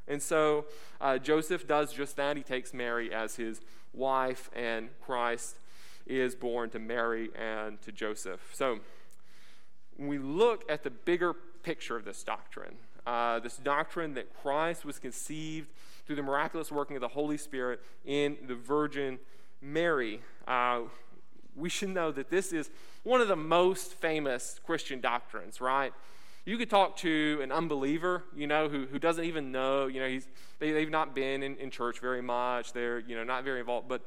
And 0.08 0.22
so 0.22 0.66
uh, 1.00 1.18
Joseph 1.18 1.68
does 1.68 1.94
just 1.94 2.16
that. 2.16 2.38
He 2.38 2.44
takes 2.44 2.74
Mary 2.74 3.14
as 3.14 3.36
his 3.36 3.62
wife, 3.94 4.50
and 4.56 4.90
Christ 5.02 5.58
is 6.06 6.36
born 6.36 6.70
to 6.72 6.80
Mary 6.80 7.30
and 7.36 7.82
to 7.82 7.92
Joseph. 7.92 8.42
So 8.54 8.80
when 9.98 10.08
we 10.08 10.18
look 10.18 10.64
at 10.70 10.84
the 10.84 10.90
bigger 10.90 11.34
picture 11.64 11.96
of 11.96 12.06
this 12.06 12.24
doctrine, 12.24 12.76
uh, 13.06 13.40
this 13.40 13.58
doctrine 13.58 14.14
that 14.16 14.34
Christ 14.42 14.86
was 14.86 15.00
conceived 15.00 15.70
through 16.06 16.16
the 16.16 16.24
miraculous 16.24 16.72
working 16.72 16.96
of 16.96 17.02
the 17.02 17.08
Holy 17.08 17.38
Spirit 17.38 17.82
in 18.06 18.38
the 18.48 18.56
Virgin 18.56 19.20
Mary, 19.62 20.22
uh, 20.48 20.82
we 21.56 21.70
should 21.70 21.90
know 21.90 22.12
that 22.12 22.30
this 22.30 22.54
is 22.54 22.70
one 23.04 23.22
of 23.22 23.28
the 23.28 23.36
most 23.36 23.94
famous 23.94 24.60
Christian 24.66 25.02
doctrines, 25.02 25.60
right? 25.60 25.94
You 26.46 26.58
could 26.58 26.70
talk 26.70 26.98
to 26.98 27.40
an 27.44 27.52
unbeliever, 27.52 28.24
you 28.36 28.48
know, 28.48 28.68
who, 28.68 28.88
who 28.88 28.98
doesn't 28.98 29.26
even 29.26 29.52
know, 29.52 29.88
you 29.88 30.00
know, 30.00 30.08
he's, 30.08 30.28
they, 30.60 30.72
they've 30.72 30.90
not 30.90 31.14
been 31.14 31.44
in, 31.44 31.56
in 31.58 31.70
church 31.70 32.00
very 32.00 32.22
much. 32.22 32.74
They're, 32.74 33.00
you 33.00 33.16
know, 33.16 33.24
not 33.24 33.44
very 33.44 33.60
involved, 33.60 33.88
but 33.88 34.02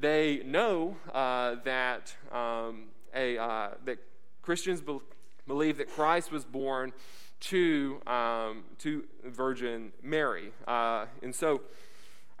they 0.00 0.42
know 0.44 0.96
uh, 1.12 1.56
that, 1.64 2.14
um, 2.32 2.84
a, 3.14 3.38
uh, 3.38 3.70
that 3.84 3.98
Christians 4.42 4.80
be- 4.80 5.00
believe 5.46 5.78
that 5.78 5.88
Christ 5.90 6.30
was 6.30 6.44
born 6.44 6.92
to, 7.40 8.00
um, 8.06 8.64
to 8.78 9.04
Virgin 9.24 9.92
Mary. 10.02 10.52
Uh, 10.66 11.06
and 11.22 11.34
so, 11.34 11.62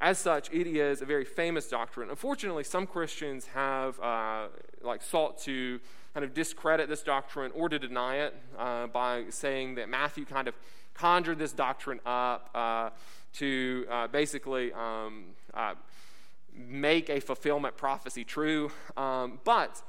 as 0.00 0.18
such, 0.18 0.52
it 0.52 0.66
is 0.66 1.02
a 1.02 1.04
very 1.04 1.24
famous 1.24 1.68
doctrine. 1.68 2.10
Unfortunately, 2.10 2.64
some 2.64 2.86
Christians 2.86 3.46
have 3.48 3.98
uh, 4.00 4.46
like 4.80 5.02
sought 5.02 5.38
to 5.40 5.80
kind 6.14 6.24
of 6.24 6.34
discredit 6.34 6.88
this 6.88 7.02
doctrine 7.02 7.50
or 7.54 7.68
to 7.68 7.78
deny 7.78 8.16
it 8.16 8.34
uh, 8.58 8.86
by 8.86 9.24
saying 9.30 9.74
that 9.76 9.88
Matthew 9.88 10.24
kind 10.24 10.48
of 10.48 10.54
conjured 10.94 11.38
this 11.38 11.52
doctrine 11.52 12.00
up 12.06 12.50
uh, 12.54 12.90
to 13.34 13.86
uh, 13.90 14.06
basically 14.08 14.72
um, 14.72 15.26
uh, 15.54 15.74
make 16.58 17.08
a 17.08 17.20
fulfillment 17.20 17.76
prophecy 17.76 18.24
true. 18.24 18.70
Um, 18.96 19.40
but 19.44 19.82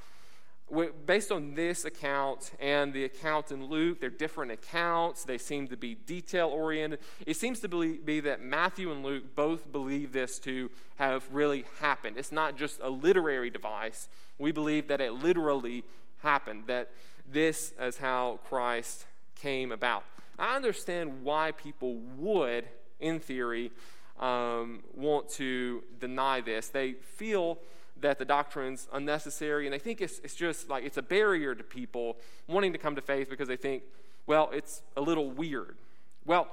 based 1.06 1.32
on 1.32 1.56
this 1.56 1.84
account 1.84 2.52
and 2.60 2.94
the 2.94 3.04
account 3.04 3.52
in 3.52 3.66
Luke, 3.66 4.00
they're 4.00 4.10
different 4.10 4.52
accounts. 4.52 5.24
They 5.24 5.40
seem 5.40 5.68
to 5.70 5.78
be 5.78 5.96
detail 5.96 6.50
oriented. 6.50 7.00
It 7.26 7.38
seems 7.38 7.60
to 7.62 7.68
be 7.68 8.20
that 8.20 8.42
Matthew 8.42 8.92
and 8.92 9.04
Luke 9.04 9.36
both 9.36 9.72
believe 9.72 10.14
this 10.14 10.38
to 10.40 10.70
have 10.98 11.28
really 11.32 11.66
happened. 11.80 12.18
It's 12.18 12.32
not 12.32 12.56
just 12.56 12.80
a 12.82 12.90
literary 12.90 13.50
device. 13.50 14.08
We 14.38 14.52
believe 14.52 14.88
that 14.90 15.02
it 15.02 15.14
literally 15.14 15.84
happened, 16.20 16.66
that 16.68 16.92
this 17.32 17.74
is 17.80 17.98
how 17.98 18.40
Christ 18.48 19.06
came 19.36 19.72
about. 19.72 20.04
I 20.38 20.56
understand 20.56 21.24
why 21.24 21.52
people 21.52 21.96
would, 22.18 22.66
in 23.00 23.20
theory, 23.20 23.72
um, 24.20 24.82
want 24.96 25.30
to 25.32 25.84
deny 26.00 26.42
this. 26.42 26.68
They 26.68 26.94
feel 26.94 27.60
that 28.02 28.18
the 28.18 28.26
doctrine's 28.26 28.88
unnecessary, 28.94 29.66
and 29.66 29.74
they 29.74 29.80
think 29.80 30.02
it's, 30.02 30.20
it's 30.24 30.36
just 30.36 30.70
like 30.70 30.84
it's 30.84 30.98
a 30.98 31.02
barrier 31.02 31.56
to 31.56 31.64
people 31.64 32.18
wanting 32.48 32.72
to 32.74 32.80
come 32.80 32.96
to 32.96 33.02
faith 33.02 33.30
because 33.30 33.48
they 33.48 33.58
think, 33.58 33.84
well, 34.26 34.50
it's 34.54 34.82
a 34.96 35.02
little 35.02 35.30
weird. 35.30 35.78
Well, 36.26 36.48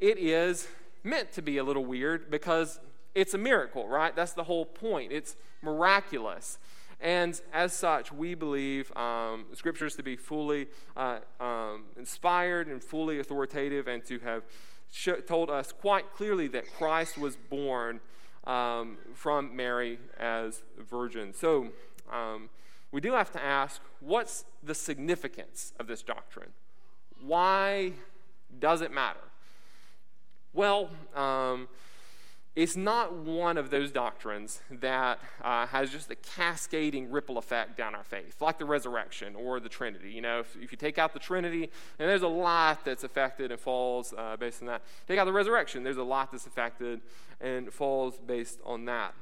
it 0.00 0.18
is 0.18 0.68
meant 1.02 1.32
to 1.32 1.42
be 1.42 1.58
a 1.58 1.64
little 1.64 1.84
weird 1.84 2.30
because 2.30 2.80
it's 3.14 3.34
a 3.34 3.38
miracle, 3.38 3.88
right? 3.88 4.14
That's 4.14 4.32
the 4.32 4.44
whole 4.44 4.66
point. 4.66 5.12
It's 5.12 5.36
miraculous. 5.62 6.58
And 7.00 7.40
as 7.52 7.72
such, 7.72 8.12
we 8.12 8.34
believe 8.34 8.94
um, 8.96 9.46
scriptures 9.54 9.96
to 9.96 10.02
be 10.02 10.16
fully 10.16 10.68
uh, 10.96 11.18
um, 11.40 11.84
inspired 11.98 12.68
and 12.68 12.82
fully 12.82 13.18
authoritative 13.18 13.86
and 13.86 14.04
to 14.06 14.18
have 14.20 14.42
told 15.26 15.50
us 15.50 15.72
quite 15.72 16.12
clearly 16.14 16.48
that 16.48 16.64
Christ 16.76 17.18
was 17.18 17.36
born 17.36 18.00
um, 18.44 18.98
from 19.14 19.54
Mary 19.54 19.98
as 20.18 20.62
a 20.78 20.82
virgin. 20.82 21.34
So 21.34 21.68
um, 22.12 22.48
we 22.92 23.00
do 23.00 23.12
have 23.12 23.32
to 23.32 23.42
ask 23.42 23.80
what's 24.00 24.44
the 24.62 24.74
significance 24.74 25.72
of 25.78 25.86
this 25.86 26.02
doctrine? 26.02 26.50
Why 27.20 27.92
does 28.58 28.80
it 28.80 28.92
matter? 28.92 29.20
Well, 30.52 30.90
um, 31.14 31.68
it's 32.56 32.74
not 32.74 33.12
one 33.12 33.58
of 33.58 33.68
those 33.68 33.92
doctrines 33.92 34.62
that 34.70 35.20
uh, 35.44 35.66
has 35.66 35.90
just 35.90 36.10
a 36.10 36.14
cascading 36.14 37.10
ripple 37.10 37.36
effect 37.36 37.76
down 37.76 37.94
our 37.94 38.02
faith, 38.02 38.40
like 38.40 38.58
the 38.58 38.64
resurrection 38.64 39.36
or 39.36 39.60
the 39.60 39.68
Trinity. 39.68 40.10
You 40.10 40.22
know, 40.22 40.40
if, 40.40 40.56
if 40.56 40.72
you 40.72 40.78
take 40.78 40.96
out 40.96 41.12
the 41.12 41.18
Trinity, 41.18 41.64
and 41.98 42.08
there's 42.08 42.22
a 42.22 42.28
lot 42.28 42.82
that's 42.82 43.04
affected 43.04 43.52
and 43.52 43.60
falls 43.60 44.14
uh, 44.16 44.38
based 44.38 44.62
on 44.62 44.68
that. 44.68 44.82
Take 45.06 45.18
out 45.18 45.26
the 45.26 45.34
resurrection, 45.34 45.82
there's 45.82 45.98
a 45.98 46.02
lot 46.02 46.32
that's 46.32 46.46
affected 46.46 47.02
and 47.42 47.70
falls 47.70 48.18
based 48.18 48.58
on 48.64 48.86
that. 48.86 49.12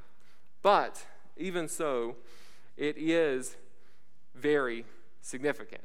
But 0.61 1.05
even 1.35 1.67
so, 1.67 2.15
it 2.77 2.95
is 2.97 3.57
very 4.33 4.85
significant. 5.19 5.83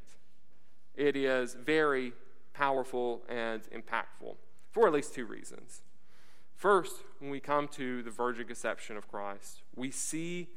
It 0.95 1.16
is 1.16 1.54
very 1.54 2.12
powerful 2.54 3.23
and 3.28 3.62
impactful 3.75 4.37
for 4.71 4.87
at 4.87 4.92
least 4.92 5.14
two 5.14 5.26
reasons. 5.26 5.83
First, 6.60 6.96
when 7.20 7.30
we 7.30 7.40
come 7.40 7.68
to 7.68 8.02
the 8.02 8.10
virgin 8.10 8.46
conception 8.46 8.98
of 8.98 9.08
Christ, 9.08 9.62
we 9.74 9.90
see 9.90 10.48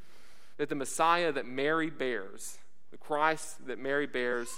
that 0.57 0.67
the 0.67 0.75
Messiah 0.75 1.31
that 1.31 1.45
Mary 1.45 1.89
bears, 1.89 2.57
the 2.91 2.97
Christ 2.97 3.65
that 3.67 3.79
Mary 3.79 4.05
bears, 4.05 4.49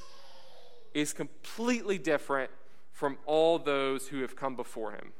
is 0.96 1.14
completely 1.14 2.00
different 2.00 2.50
from 2.92 3.20
all 3.28 3.60
those 3.60 4.08
who 4.08 4.22
have 4.22 4.36
come 4.36 4.56
before 4.56 4.94
him. 4.94 5.14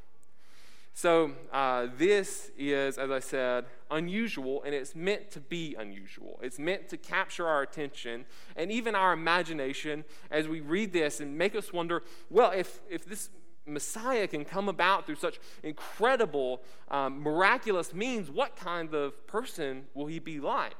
So, 0.94 1.30
uh, 1.52 1.86
this 1.96 2.50
is, 2.58 2.98
as 2.98 3.12
I 3.12 3.20
said, 3.20 3.66
unusual, 3.88 4.64
and 4.64 4.74
it's 4.74 4.96
meant 4.96 5.30
to 5.30 5.40
be 5.40 5.76
unusual. 5.78 6.40
It's 6.42 6.58
meant 6.58 6.88
to 6.88 6.96
capture 6.96 7.46
our 7.46 7.62
attention 7.62 8.24
and 8.56 8.72
even 8.72 8.96
our 8.96 9.12
imagination 9.12 10.04
as 10.32 10.48
we 10.48 10.58
read 10.58 10.92
this 10.92 11.20
and 11.20 11.38
make 11.38 11.54
us 11.54 11.72
wonder 11.72 12.02
well, 12.30 12.50
if, 12.50 12.80
if 12.90 13.04
this 13.04 13.28
Messiah 13.66 14.26
can 14.26 14.44
come 14.44 14.68
about 14.68 15.06
through 15.06 15.16
such 15.16 15.40
incredible, 15.62 16.62
um, 16.90 17.20
miraculous 17.20 17.92
means, 17.92 18.30
what 18.30 18.56
kind 18.56 18.94
of 18.94 19.26
person 19.26 19.86
will 19.94 20.06
he 20.06 20.18
be 20.18 20.40
like? 20.40 20.76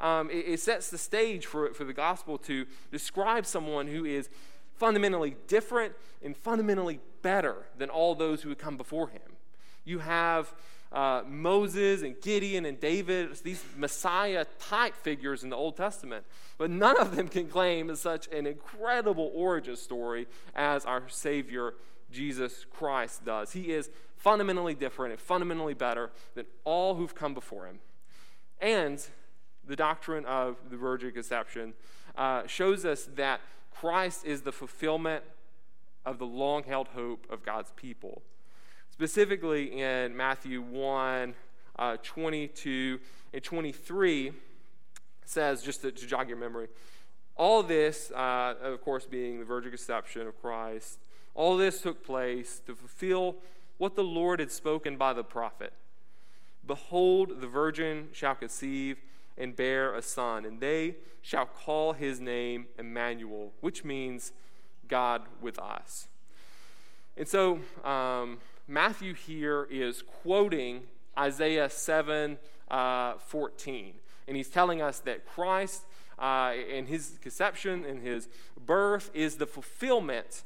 Um, 0.00 0.30
it, 0.30 0.44
it, 0.46 0.60
sets 0.60 0.90
the 0.90 0.98
stage 0.98 1.46
for, 1.46 1.72
for 1.74 1.84
the 1.84 1.92
gospel 1.92 2.38
to 2.38 2.66
describe 2.92 3.44
someone 3.46 3.88
who 3.88 4.04
is 4.04 4.28
fundamentally 4.76 5.36
different 5.48 5.94
and 6.22 6.36
fundamentally 6.36 7.00
better 7.22 7.66
than 7.76 7.90
all 7.90 8.14
those 8.14 8.42
who 8.42 8.48
had 8.48 8.58
come 8.58 8.76
before 8.76 9.08
him. 9.08 9.22
You 9.84 9.98
have 9.98 10.54
uh, 10.92 11.22
Moses 11.26 12.02
and 12.02 12.20
Gideon 12.20 12.64
and 12.64 12.80
David, 12.80 13.36
these 13.42 13.62
Messiah 13.76 14.46
type 14.58 14.94
figures 14.94 15.42
in 15.42 15.50
the 15.50 15.56
Old 15.56 15.76
Testament, 15.76 16.24
but 16.56 16.70
none 16.70 16.96
of 16.98 17.14
them 17.14 17.28
can 17.28 17.48
claim 17.48 17.94
such 17.96 18.28
an 18.28 18.46
incredible 18.46 19.30
origin 19.34 19.76
story 19.76 20.26
as 20.54 20.84
our 20.86 21.02
Savior 21.08 21.74
Jesus 22.10 22.64
Christ 22.70 23.24
does. 23.24 23.52
He 23.52 23.72
is 23.72 23.90
fundamentally 24.16 24.74
different 24.74 25.12
and 25.12 25.20
fundamentally 25.20 25.74
better 25.74 26.10
than 26.34 26.46
all 26.64 26.94
who've 26.94 27.14
come 27.14 27.34
before 27.34 27.66
him. 27.66 27.78
And 28.60 29.04
the 29.66 29.76
doctrine 29.76 30.24
of 30.24 30.56
the 30.70 30.76
virgin 30.76 31.12
conception 31.12 31.74
uh, 32.16 32.46
shows 32.46 32.84
us 32.84 33.08
that 33.14 33.40
Christ 33.70 34.24
is 34.24 34.42
the 34.42 34.52
fulfillment 34.52 35.22
of 36.04 36.18
the 36.18 36.26
long 36.26 36.64
held 36.64 36.88
hope 36.88 37.26
of 37.30 37.44
God's 37.44 37.70
people. 37.76 38.22
Specifically 38.90 39.80
in 39.80 40.16
Matthew 40.16 40.60
1 40.62 41.34
uh, 41.78 41.96
22 42.02 42.98
and 43.32 43.42
23 43.42 44.32
says, 45.24 45.62
just 45.62 45.82
to, 45.82 45.92
to 45.92 46.06
jog 46.06 46.28
your 46.28 46.38
memory, 46.38 46.68
all 47.36 47.62
this, 47.62 48.10
uh, 48.10 48.54
of 48.60 48.80
course, 48.80 49.06
being 49.06 49.38
the 49.38 49.44
virgin 49.44 49.70
conception 49.70 50.26
of 50.26 50.40
Christ, 50.40 50.98
all 51.38 51.56
this 51.56 51.80
took 51.80 52.04
place 52.04 52.60
to 52.66 52.74
fulfill 52.74 53.36
what 53.76 53.94
the 53.94 54.02
Lord 54.02 54.40
had 54.40 54.50
spoken 54.50 54.96
by 54.96 55.12
the 55.12 55.22
prophet. 55.22 55.72
Behold, 56.66 57.40
the 57.40 57.46
virgin 57.46 58.08
shall 58.12 58.34
conceive 58.34 58.98
and 59.36 59.54
bear 59.54 59.94
a 59.94 60.02
son, 60.02 60.44
and 60.44 60.58
they 60.58 60.96
shall 61.22 61.46
call 61.46 61.92
his 61.92 62.18
name 62.18 62.66
Emmanuel, 62.76 63.52
which 63.60 63.84
means 63.84 64.32
God 64.88 65.22
with 65.40 65.60
us. 65.60 66.08
And 67.16 67.28
so 67.28 67.60
um, 67.84 68.38
Matthew 68.66 69.14
here 69.14 69.68
is 69.70 70.02
quoting 70.02 70.82
Isaiah 71.16 71.70
7 71.70 72.36
uh, 72.68 73.14
14, 73.18 73.94
and 74.26 74.36
he's 74.36 74.48
telling 74.48 74.82
us 74.82 74.98
that 75.00 75.24
Christ 75.24 75.84
uh, 76.18 76.54
in 76.68 76.86
his 76.86 77.16
conception 77.22 77.84
and 77.84 78.02
his 78.02 78.28
birth 78.66 79.12
is 79.14 79.36
the 79.36 79.46
fulfillment 79.46 80.42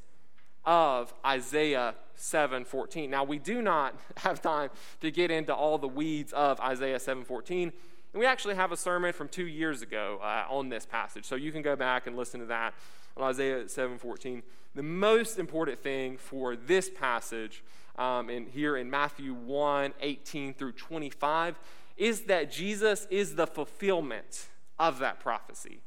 of 0.64 1.12
Isaiah 1.24 1.94
7:14. 2.16 3.10
Now 3.10 3.24
we 3.24 3.38
do 3.38 3.62
not 3.62 3.94
have 4.18 4.40
time 4.40 4.70
to 5.00 5.10
get 5.10 5.30
into 5.30 5.54
all 5.54 5.78
the 5.78 5.88
weeds 5.88 6.32
of 6.32 6.60
Isaiah 6.60 6.98
7:14. 6.98 7.72
And 8.12 8.20
we 8.20 8.26
actually 8.26 8.56
have 8.56 8.72
a 8.72 8.76
sermon 8.76 9.12
from 9.12 9.28
two 9.28 9.46
years 9.46 9.80
ago 9.80 10.18
uh, 10.22 10.44
on 10.50 10.68
this 10.68 10.84
passage, 10.84 11.24
so 11.24 11.34
you 11.34 11.50
can 11.50 11.62
go 11.62 11.74
back 11.74 12.06
and 12.06 12.16
listen 12.16 12.40
to 12.40 12.46
that 12.46 12.74
on 13.16 13.24
Isaiah 13.24 13.64
7:14. 13.64 14.42
The 14.74 14.82
most 14.82 15.38
important 15.38 15.78
thing 15.78 16.16
for 16.16 16.56
this 16.56 16.90
passage, 16.90 17.62
um, 17.96 18.28
and 18.30 18.48
here 18.48 18.76
in 18.76 18.90
Matthew 18.90 19.34
1, 19.34 19.92
18 20.00 20.54
through 20.54 20.72
25, 20.72 21.58
is 21.96 22.22
that 22.22 22.50
Jesus 22.50 23.06
is 23.10 23.34
the 23.34 23.46
fulfillment 23.46 24.48
of 24.78 24.98
that 25.00 25.20
prophecy. 25.20 25.80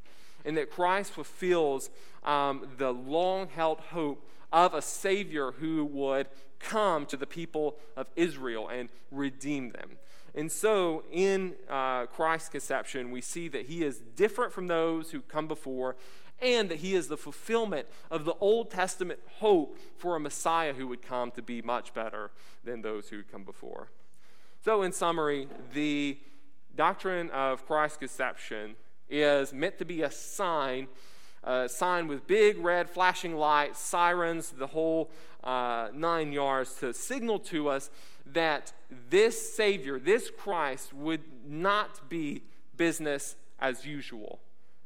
And 0.43 0.55
that 0.57 0.69
Christ 0.69 1.11
fulfills 1.11 1.89
um, 2.23 2.67
the 2.77 2.91
long 2.91 3.47
held 3.47 3.79
hope 3.79 4.27
of 4.51 4.73
a 4.73 4.81
Savior 4.81 5.51
who 5.51 5.85
would 5.85 6.27
come 6.59 7.05
to 7.07 7.17
the 7.17 7.27
people 7.27 7.77
of 7.95 8.07
Israel 8.15 8.67
and 8.67 8.89
redeem 9.11 9.71
them. 9.71 9.97
And 10.33 10.51
so, 10.51 11.03
in 11.11 11.55
uh, 11.69 12.07
Christ's 12.07 12.49
conception, 12.49 13.09
we 13.09 13.21
see 13.21 13.47
that 13.49 13.67
he 13.67 13.83
is 13.83 13.99
different 14.15 14.51
from 14.51 14.67
those 14.67 15.11
who 15.11 15.21
come 15.21 15.47
before, 15.47 15.95
and 16.41 16.69
that 16.69 16.79
he 16.79 16.93
is 16.93 17.07
the 17.07 17.15
fulfillment 17.15 17.87
of 18.11 18.25
the 18.25 18.33
Old 18.41 18.69
Testament 18.69 19.19
hope 19.37 19.77
for 19.97 20.17
a 20.17 20.19
Messiah 20.19 20.73
who 20.73 20.87
would 20.87 21.01
come 21.01 21.31
to 21.31 21.41
be 21.41 21.61
much 21.61 21.93
better 21.93 22.31
than 22.65 22.81
those 22.81 23.07
who 23.07 23.23
come 23.23 23.43
before. 23.43 23.89
So, 24.65 24.81
in 24.81 24.91
summary, 24.91 25.47
the 25.73 26.17
doctrine 26.75 27.29
of 27.29 27.65
Christ's 27.65 27.97
conception 27.97 28.75
is 29.09 29.53
meant 29.53 29.77
to 29.77 29.85
be 29.85 30.01
a 30.01 30.11
sign, 30.11 30.87
a 31.45 31.69
sign 31.69 32.07
with 32.07 32.27
big 32.27 32.57
red 32.57 32.89
flashing 32.89 33.35
lights, 33.37 33.79
sirens, 33.79 34.49
the 34.49 34.67
whole 34.67 35.09
uh, 35.43 35.89
nine 35.93 36.33
yards 36.33 36.73
to 36.79 36.93
signal 36.93 37.39
to 37.39 37.69
us 37.69 37.89
that 38.25 38.73
this 39.09 39.55
Savior, 39.55 39.99
this 39.99 40.31
Christ, 40.31 40.93
would 40.93 41.21
not 41.47 42.09
be 42.09 42.41
business 42.75 43.35
as 43.59 43.85
usual, 43.85 44.39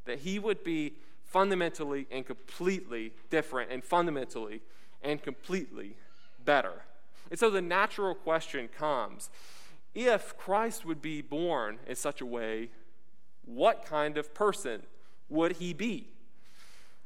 that 0.05 0.19
he 0.19 0.37
would 0.37 0.63
be 0.63 0.93
fundamentally 1.23 2.07
and 2.11 2.25
completely 2.25 3.13
different, 3.29 3.71
and 3.71 3.83
fundamentally 3.83 4.61
and 5.01 5.23
completely 5.23 5.95
better. 6.43 6.83
And 7.29 7.39
so 7.39 7.49
the 7.49 7.61
natural 7.61 8.15
question 8.15 8.67
comes 8.67 9.29
if 9.95 10.37
Christ 10.37 10.85
would 10.85 11.01
be 11.01 11.21
born 11.21 11.79
in 11.87 11.95
such 11.95 12.21
a 12.21 12.25
way, 12.25 12.69
what 13.45 13.85
kind 13.85 14.17
of 14.17 14.33
person 14.33 14.83
would 15.29 15.53
he 15.53 15.73
be? 15.73 16.09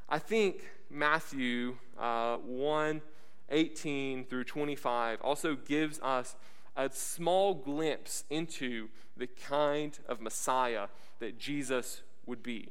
I 0.10 0.20
think 0.20 0.70
Matthew 0.90 1.78
uh, 1.98 2.38
1 2.38 3.02
18 3.50 4.26
through 4.26 4.44
25 4.46 5.22
also 5.22 5.56
gives 5.56 6.00
us 6.02 6.36
a 6.76 6.90
small 6.90 7.54
glimpse 7.54 8.24
into 8.30 8.90
the 9.16 9.28
kind 9.28 10.00
of 10.08 10.22
Messiah 10.22 10.88
that 11.20 11.38
Jesus 11.38 12.02
would 12.26 12.42
be. 12.42 12.70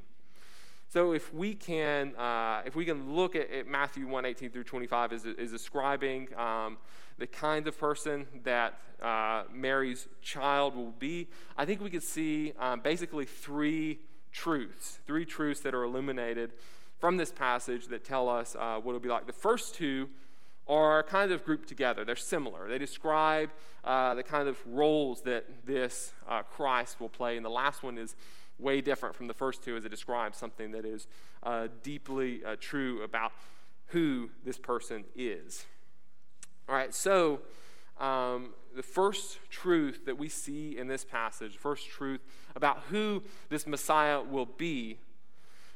So 0.88 1.12
if 1.12 1.32
we 1.32 1.54
can, 1.54 2.14
uh, 2.16 2.62
if 2.66 2.74
we 2.74 2.84
can 2.84 3.14
look 3.14 3.34
at, 3.34 3.50
at, 3.50 3.66
Matthew 3.66 4.06
1, 4.06 4.26
18 4.26 4.50
through 4.50 4.64
25 4.64 5.12
as, 5.12 5.26
as 5.38 5.50
describing 5.50 6.28
um, 6.36 6.76
the 7.16 7.26
kind 7.26 7.66
of 7.66 7.78
person 7.78 8.26
that 8.44 8.78
uh, 9.00 9.44
Mary's 9.50 10.06
child 10.20 10.74
will 10.74 10.90
be, 10.90 11.28
I 11.56 11.64
think 11.64 11.80
we 11.80 11.88
could 11.88 12.02
see 12.02 12.52
um, 12.58 12.80
basically 12.80 13.24
three 13.24 14.00
truths, 14.32 14.98
three 15.06 15.24
truths 15.24 15.60
that 15.60 15.74
are 15.74 15.84
illuminated 15.84 16.52
from 17.02 17.16
this 17.16 17.32
passage 17.32 17.88
that 17.88 18.04
tell 18.04 18.28
us 18.28 18.54
uh, 18.56 18.76
what 18.76 18.92
it'll 18.92 19.00
be 19.00 19.08
like. 19.08 19.26
The 19.26 19.32
first 19.32 19.74
two 19.74 20.08
are 20.68 21.02
kind 21.02 21.32
of 21.32 21.44
grouped 21.44 21.68
together. 21.68 22.04
They're 22.04 22.14
similar. 22.14 22.68
They 22.68 22.78
describe 22.78 23.50
uh, 23.82 24.14
the 24.14 24.22
kind 24.22 24.46
of 24.48 24.56
roles 24.64 25.22
that 25.22 25.66
this 25.66 26.12
uh, 26.28 26.42
Christ 26.42 27.00
will 27.00 27.08
play. 27.08 27.36
And 27.36 27.44
the 27.44 27.50
last 27.50 27.82
one 27.82 27.98
is 27.98 28.14
way 28.56 28.80
different 28.80 29.16
from 29.16 29.26
the 29.26 29.34
first 29.34 29.64
two 29.64 29.76
as 29.76 29.84
it 29.84 29.88
describes 29.88 30.38
something 30.38 30.70
that 30.70 30.84
is 30.84 31.08
uh, 31.42 31.66
deeply 31.82 32.44
uh, 32.44 32.54
true 32.60 33.02
about 33.02 33.32
who 33.86 34.30
this 34.44 34.56
person 34.56 35.02
is. 35.16 35.66
All 36.68 36.76
right, 36.76 36.94
so 36.94 37.40
um, 37.98 38.54
the 38.76 38.82
first 38.84 39.40
truth 39.50 40.06
that 40.06 40.18
we 40.18 40.28
see 40.28 40.78
in 40.78 40.86
this 40.86 41.04
passage, 41.04 41.56
first 41.56 41.88
truth 41.88 42.20
about 42.54 42.84
who 42.90 43.24
this 43.48 43.66
Messiah 43.66 44.22
will 44.22 44.46
be, 44.46 45.00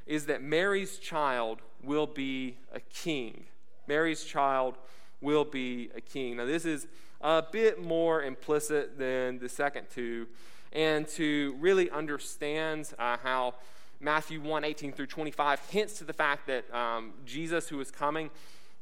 is 0.07 0.27
that 0.27 0.43
Mary's 0.43 0.99
child 0.99 1.61
will 1.83 2.07
be 2.07 2.57
a 2.73 2.81
king. 2.81 3.45
Mary's 3.87 4.25
child 4.25 4.77
will 5.21 5.45
be 5.45 5.91
a 5.95 6.01
king. 6.01 6.37
Now, 6.37 6.45
this 6.45 6.65
is 6.65 6.87
a 7.21 7.43
bit 7.43 7.83
more 7.83 8.23
implicit 8.23 8.99
than 8.99 9.39
the 9.39 9.49
second 9.49 9.87
two. 9.93 10.27
And 10.73 11.09
to 11.09 11.57
really 11.59 11.91
understand 11.91 12.93
uh, 12.99 13.17
how 13.23 13.55
Matthew 14.01 14.41
1 14.41 14.65
18 14.65 14.93
through 14.93 15.07
25 15.07 15.61
hints 15.71 15.99
to 15.99 16.05
the 16.05 16.13
fact 16.13 16.47
that 16.49 16.73
um, 16.75 17.15
Jesus, 17.25 17.69
who 17.69 17.81
is 17.81 17.91
coming, 17.91 18.31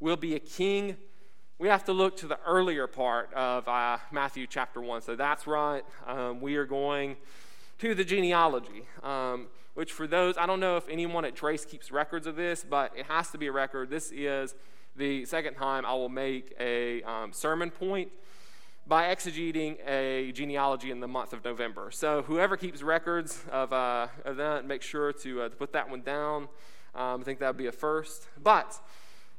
will 0.01 0.17
be 0.17 0.35
a 0.35 0.41
king, 0.41 0.97
we 1.59 1.69
have 1.69 1.85
to 1.85 1.93
look 1.93 2.17
to 2.19 2.27
the 2.27 2.39
earlier 2.45 2.87
part 2.87 3.33
of 3.33 3.69
uh, 3.69 3.99
Matthew 4.11 4.47
chapter 4.47 4.81
1. 4.81 5.03
So 5.03 5.15
that's 5.15 5.47
right. 5.47 5.83
Um, 6.07 6.41
we 6.41 6.57
are 6.57 6.67
going 6.67 7.17
to 7.79 7.95
the 7.95 8.05
genealogy, 8.05 8.85
um, 9.03 9.47
which 9.75 9.93
for 9.93 10.07
those, 10.07 10.39
I 10.39 10.47
don't 10.47 10.61
know 10.61 10.77
if 10.77 10.89
anyone 10.89 11.25
at 11.25 11.35
Trace 11.35 11.65
keeps 11.65 11.91
records 11.91 12.27
of 12.27 12.37
this, 12.37 12.65
but 12.69 12.93
it 12.97 13.07
has 13.07 13.31
to 13.31 13.39
be 13.39 13.49
a 13.49 13.53
record. 13.53 13.91
This 13.91 14.11
is 14.13 14.55
the 14.97 15.25
second 15.25 15.55
time 15.55 15.85
I 15.85 15.93
will 15.95 16.09
make 16.09 16.55
a 16.59 17.03
um, 17.03 17.33
sermon 17.33 17.71
point 17.71 18.11
by 18.87 19.15
exegeting 19.15 19.77
a 19.89 20.31
genealogy 20.33 20.91
in 20.91 21.01
the 21.01 21.09
month 21.09 21.33
of 21.33 21.45
November. 21.45 21.91
So 21.91 22.23
whoever 22.23 22.57
keeps 22.57 22.83
records 22.83 23.43
of, 23.51 23.73
uh, 23.73 24.09
of 24.25 24.37
that, 24.37 24.67
make 24.67 24.83
sure 24.83 25.13
to, 25.13 25.43
uh, 25.43 25.49
to 25.49 25.57
put 25.57 25.73
that 25.73 25.89
one 25.89 26.03
down. 26.03 26.49
Um, 26.95 27.21
I 27.21 27.25
think 27.25 27.41
that 27.41 27.49
would 27.49 27.57
be 27.57 27.67
a 27.67 27.73
first. 27.73 28.29
But 28.41 28.79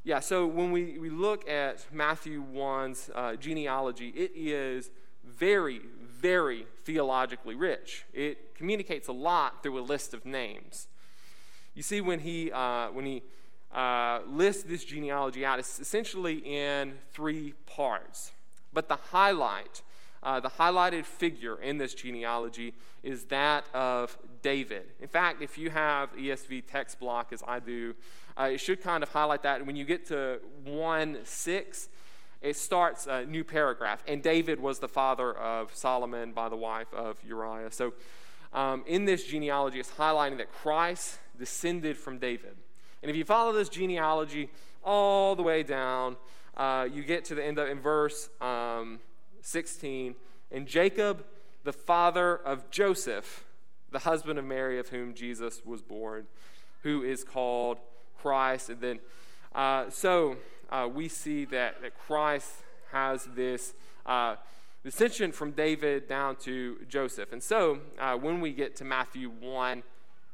yeah, 0.03 0.19
so 0.19 0.45
when 0.45 0.71
we, 0.71 0.97
we 0.97 1.09
look 1.09 1.47
at 1.47 1.85
Matthew 1.91 2.43
1's 2.43 3.09
uh, 3.13 3.35
genealogy, 3.35 4.09
it 4.09 4.31
is 4.35 4.89
very, 5.23 5.81
very 6.25 6.65
theologically 6.83 7.55
rich. 7.55 8.05
It 8.13 8.55
communicates 8.55 9.07
a 9.07 9.11
lot 9.11 9.61
through 9.61 9.79
a 9.79 9.85
list 9.93 10.13
of 10.13 10.25
names. 10.25 10.87
You 11.75 11.83
see, 11.83 12.01
when 12.01 12.19
he, 12.19 12.51
uh, 12.51 12.87
when 12.91 13.05
he 13.05 13.21
uh, 13.75 14.21
lists 14.27 14.63
this 14.63 14.85
genealogy 14.85 15.45
out. 15.45 15.59
It's 15.59 15.79
essentially 15.79 16.37
in 16.37 16.93
three 17.11 17.53
parts. 17.65 18.31
But 18.73 18.87
the 18.87 18.95
highlight, 18.95 19.81
uh, 20.23 20.39
the 20.39 20.49
highlighted 20.49 21.03
figure 21.03 21.61
in 21.61 21.77
this 21.77 21.93
genealogy 21.93 22.73
is 23.03 23.25
that 23.25 23.65
of 23.73 24.17
David. 24.41 24.85
In 25.01 25.09
fact, 25.09 25.41
if 25.41 25.57
you 25.57 25.69
have 25.69 26.15
ESV 26.15 26.63
text 26.67 26.99
block, 26.99 27.33
as 27.33 27.43
I 27.45 27.59
do, 27.59 27.95
uh, 28.39 28.49
it 28.53 28.59
should 28.59 28.81
kind 28.81 29.03
of 29.03 29.09
highlight 29.09 29.43
that. 29.43 29.57
And 29.57 29.67
when 29.67 29.75
you 29.75 29.85
get 29.85 30.07
to 30.07 30.39
1 30.63 31.17
6, 31.23 31.89
it 32.45 32.55
starts 32.55 33.07
a 33.07 33.25
new 33.25 33.43
paragraph. 33.43 34.03
And 34.07 34.21
David 34.21 34.59
was 34.59 34.77
the 34.77 34.87
father 34.87 35.33
of 35.33 35.75
Solomon 35.75 36.31
by 36.31 36.47
the 36.47 36.55
wife 36.55 36.93
of 36.93 37.17
Uriah. 37.27 37.71
So 37.71 37.93
um, 38.53 38.83
in 38.85 39.05
this 39.05 39.23
genealogy, 39.23 39.79
it's 39.79 39.89
highlighting 39.89 40.37
that 40.37 40.51
Christ 40.51 41.17
descended 41.39 41.97
from 41.97 42.19
David. 42.19 42.55
And 43.01 43.09
if 43.09 43.17
you 43.17 43.25
follow 43.25 43.51
this 43.51 43.67
genealogy 43.67 44.51
all 44.83 45.35
the 45.35 45.41
way 45.41 45.63
down, 45.63 46.17
uh, 46.55 46.87
you 46.91 47.03
get 47.03 47.25
to 47.25 47.35
the 47.35 47.43
end 47.43 47.57
of 47.57 47.67
in 47.67 47.79
verse 47.79 48.29
um, 48.39 48.99
16. 49.41 50.13
And 50.51 50.67
Jacob, 50.67 51.25
the 51.63 51.73
father 51.73 52.35
of 52.35 52.69
Joseph, 52.69 53.43
the 53.91 53.99
husband 53.99 54.37
of 54.37 54.45
Mary, 54.45 54.77
of 54.77 54.89
whom 54.89 55.15
Jesus 55.15 55.63
was 55.65 55.81
born, 55.81 56.27
who 56.83 57.01
is 57.01 57.23
called 57.23 57.79
Christ. 58.21 58.69
And 58.69 58.81
then, 58.81 58.99
uh, 59.55 59.89
so 59.89 60.37
uh, 60.69 60.89
we 60.91 61.07
see 61.07 61.45
that, 61.45 61.81
that 61.81 61.97
Christ 61.97 62.51
has 62.91 63.25
this 63.35 63.73
uh, 64.05 64.35
ascension 64.83 65.31
from 65.31 65.51
David 65.51 66.07
down 66.07 66.35
to 66.37 66.77
Joseph. 66.87 67.31
And 67.33 67.41
so 67.41 67.79
uh, 67.99 68.15
when 68.15 68.41
we 68.41 68.51
get 68.53 68.75
to 68.77 68.83
Matthew 68.83 69.29
1 69.29 69.83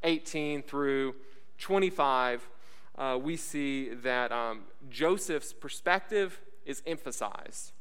18 0.04 0.64
through 0.64 1.16
25, 1.60 2.50
uh, 2.98 3.20
we 3.22 3.38
see 3.38 3.90
that 3.90 4.32
um, 4.32 4.62
Joseph's 4.90 5.54
perspective 5.54 6.42
is 6.66 6.82
emphasized 6.86 7.72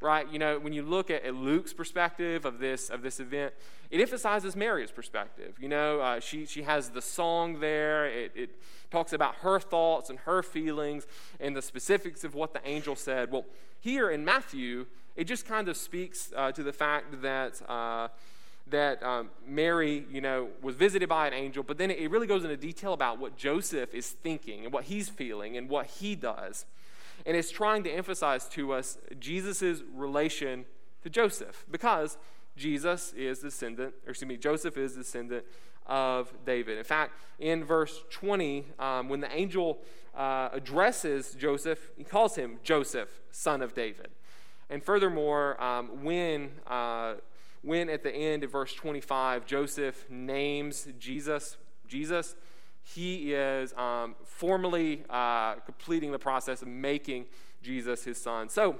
right? 0.00 0.30
You 0.30 0.38
know, 0.38 0.58
when 0.58 0.72
you 0.72 0.82
look 0.82 1.10
at, 1.10 1.24
at, 1.24 1.34
Luke's 1.34 1.72
perspective 1.72 2.44
of 2.44 2.58
this 2.58 2.90
of 2.90 3.02
this 3.02 3.20
event, 3.20 3.54
it 3.90 4.00
emphasizes 4.00 4.56
Mary's 4.56 4.90
perspective. 4.90 5.56
You 5.58 5.68
know, 5.68 6.00
uh, 6.00 6.20
she 6.20 6.46
she 6.46 6.62
has 6.62 6.90
the 6.90 7.02
song 7.02 7.60
there. 7.60 8.06
It, 8.06 8.32
it 8.34 8.50
talks 8.90 9.12
about 9.12 9.36
her 9.36 9.58
thoughts 9.58 10.10
and 10.10 10.18
her 10.20 10.42
feelings 10.42 11.06
and 11.40 11.56
the 11.56 11.62
specifics 11.62 12.24
of 12.24 12.34
what 12.34 12.52
the 12.52 12.60
angel 12.64 12.96
said. 12.96 13.30
Well, 13.30 13.46
here 13.80 14.10
in 14.10 14.24
Matthew, 14.24 14.86
it 15.16 15.24
just 15.24 15.46
kind 15.46 15.68
of 15.68 15.76
speaks 15.76 16.32
uh, 16.36 16.52
to 16.52 16.62
the 16.62 16.72
fact 16.72 17.22
that. 17.22 17.60
Uh, 17.68 18.08
that 18.68 19.00
um, 19.02 19.30
Mary, 19.46 20.04
you 20.10 20.20
know, 20.20 20.48
was 20.60 20.74
visited 20.74 21.08
by 21.08 21.28
an 21.28 21.32
angel, 21.32 21.62
but 21.62 21.78
then 21.78 21.88
it 21.88 22.10
really 22.10 22.26
goes 22.26 22.42
into 22.42 22.56
detail 22.56 22.92
about 22.92 23.20
what 23.20 23.36
Joseph 23.36 23.94
is 23.94 24.10
thinking 24.10 24.64
and 24.64 24.72
what 24.72 24.84
he's 24.84 25.08
feeling 25.08 25.56
and 25.56 25.68
what 25.68 25.86
he 25.86 26.16
does. 26.16 26.66
And 27.26 27.36
it's 27.36 27.50
trying 27.50 27.82
to 27.84 27.90
emphasize 27.90 28.48
to 28.50 28.72
us 28.72 28.98
Jesus' 29.18 29.82
relation 29.92 30.64
to 31.02 31.10
Joseph 31.10 31.66
because 31.70 32.16
Jesus 32.56 33.12
is 33.14 33.40
descendant, 33.40 33.94
or 34.06 34.10
excuse 34.10 34.28
me, 34.28 34.36
Joseph 34.36 34.78
is 34.78 34.94
descendant 34.94 35.44
of 35.86 36.32
David. 36.44 36.78
In 36.78 36.84
fact, 36.84 37.12
in 37.38 37.64
verse 37.64 38.02
20, 38.10 38.64
um, 38.78 39.08
when 39.08 39.20
the 39.20 39.32
angel 39.32 39.78
uh, 40.16 40.48
addresses 40.52 41.34
Joseph, 41.34 41.90
he 41.96 42.04
calls 42.04 42.36
him 42.36 42.58
Joseph, 42.62 43.20
son 43.30 43.60
of 43.60 43.74
David. 43.74 44.08
And 44.70 44.82
furthermore, 44.82 45.62
um, 45.62 46.02
when, 46.02 46.50
uh, 46.66 47.14
when 47.62 47.88
at 47.88 48.02
the 48.02 48.12
end 48.14 48.42
of 48.42 48.52
verse 48.52 48.72
25, 48.72 49.46
Joseph 49.46 50.06
names 50.10 50.88
Jesus, 50.98 51.56
Jesus, 51.86 52.34
he 52.94 53.34
is 53.34 53.72
um, 53.74 54.14
formally 54.24 55.02
uh, 55.10 55.54
completing 55.56 56.12
the 56.12 56.18
process 56.18 56.62
of 56.62 56.68
making 56.68 57.26
Jesus 57.62 58.04
his 58.04 58.16
son. 58.16 58.48
So, 58.48 58.76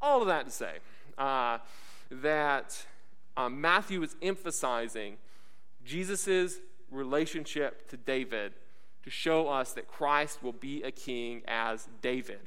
all 0.00 0.22
of 0.22 0.28
that 0.28 0.46
to 0.46 0.50
say 0.50 0.76
uh, 1.18 1.58
that 2.10 2.84
um, 3.36 3.60
Matthew 3.60 4.02
is 4.02 4.16
emphasizing 4.22 5.16
Jesus' 5.84 6.56
relationship 6.90 7.88
to 7.90 7.96
David 7.96 8.52
to 9.04 9.10
show 9.10 9.48
us 9.48 9.72
that 9.72 9.86
Christ 9.86 10.42
will 10.42 10.52
be 10.52 10.82
a 10.82 10.90
king 10.90 11.42
as 11.46 11.88
David 12.00 12.40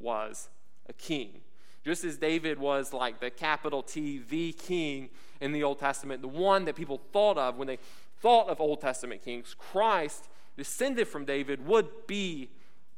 was 0.00 0.48
a 0.88 0.92
king. 0.92 1.40
Just 1.84 2.02
as 2.04 2.16
David 2.16 2.58
was 2.58 2.92
like 2.92 3.20
the 3.20 3.30
capital 3.30 3.82
T, 3.82 4.20
the 4.28 4.52
king 4.52 5.10
in 5.40 5.52
the 5.52 5.62
Old 5.62 5.78
Testament, 5.78 6.20
the 6.20 6.28
one 6.28 6.64
that 6.64 6.74
people 6.74 7.00
thought 7.12 7.38
of 7.38 7.56
when 7.56 7.68
they 7.68 7.78
thought 8.20 8.48
of 8.48 8.60
Old 8.60 8.80
Testament 8.80 9.22
kings, 9.24 9.54
Christ 9.56 10.28
descended 10.58 11.08
from 11.08 11.24
David, 11.24 11.66
would 11.66 12.06
be 12.06 12.50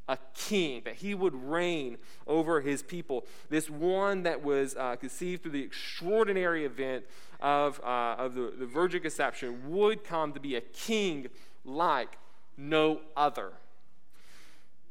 a 0.09 0.19
king, 0.35 0.83
that 0.85 0.97
he 0.97 1.15
would 1.15 1.35
reign 1.35 1.97
over 2.27 2.61
his 2.61 2.83
people. 2.83 3.25
This 3.49 3.71
one 3.71 4.25
that 4.25 4.43
was 4.43 4.75
uh, 4.75 4.97
conceived 4.97 5.45
through 5.45 5.53
the 5.53 5.63
extraordinary 5.63 6.65
event 6.65 7.05
of, 7.39 7.81
uh, 7.85 8.17
of 8.19 8.35
the, 8.35 8.53
the 8.59 8.67
virgin 8.67 9.01
conception 9.01 9.71
would 9.71 10.03
come 10.03 10.33
to 10.33 10.41
be 10.41 10.57
a 10.57 10.61
king 10.61 11.29
like 11.65 12.19
no 12.57 13.03
other. 13.17 13.53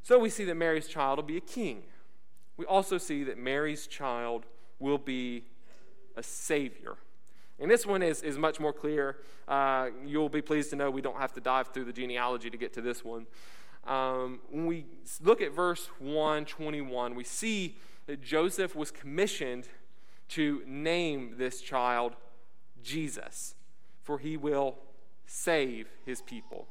So 0.03 0.17
we 0.17 0.29
see 0.29 0.45
that 0.45 0.55
Mary's 0.55 0.87
child 0.87 1.17
will 1.17 1.23
be 1.23 1.37
a 1.37 1.41
king. 1.41 1.83
We 2.55 2.65
also 2.65 2.97
see 2.97 3.25
that 3.25 3.37
Mary's 3.37 3.87
child 3.87 4.45
will 4.79 4.97
be 4.97 5.43
a 6.15 6.23
savior. 6.23 6.95
And 7.59 7.69
this 7.69 7.85
one 7.85 8.01
is, 8.01 8.21
is 8.21 8.37
much 8.37 8.59
more 8.59 8.73
clear. 8.73 9.17
Uh, 9.47 9.89
you'll 10.05 10.29
be 10.29 10.41
pleased 10.41 10.69
to 10.69 10.75
know 10.75 10.89
we 10.89 11.01
don't 11.01 11.17
have 11.17 11.33
to 11.33 11.41
dive 11.41 11.69
through 11.69 11.85
the 11.85 11.93
genealogy 11.93 12.49
to 12.49 12.57
get 12.57 12.73
to 12.73 12.81
this 12.81 13.03
one. 13.03 13.27
Um, 13.85 14.39
when 14.49 14.65
we 14.65 14.85
look 15.21 15.41
at 15.41 15.53
verse 15.53 15.89
121, 15.99 17.15
we 17.15 17.23
see 17.23 17.77
that 18.07 18.21
Joseph 18.21 18.75
was 18.75 18.91
commissioned 18.91 19.67
to 20.29 20.61
name 20.65 21.35
this 21.37 21.61
child 21.61 22.15
Jesus, 22.83 23.55
for 24.03 24.19
he 24.19 24.37
will 24.37 24.77
save 25.25 25.87
his 26.05 26.21
people. 26.21 26.67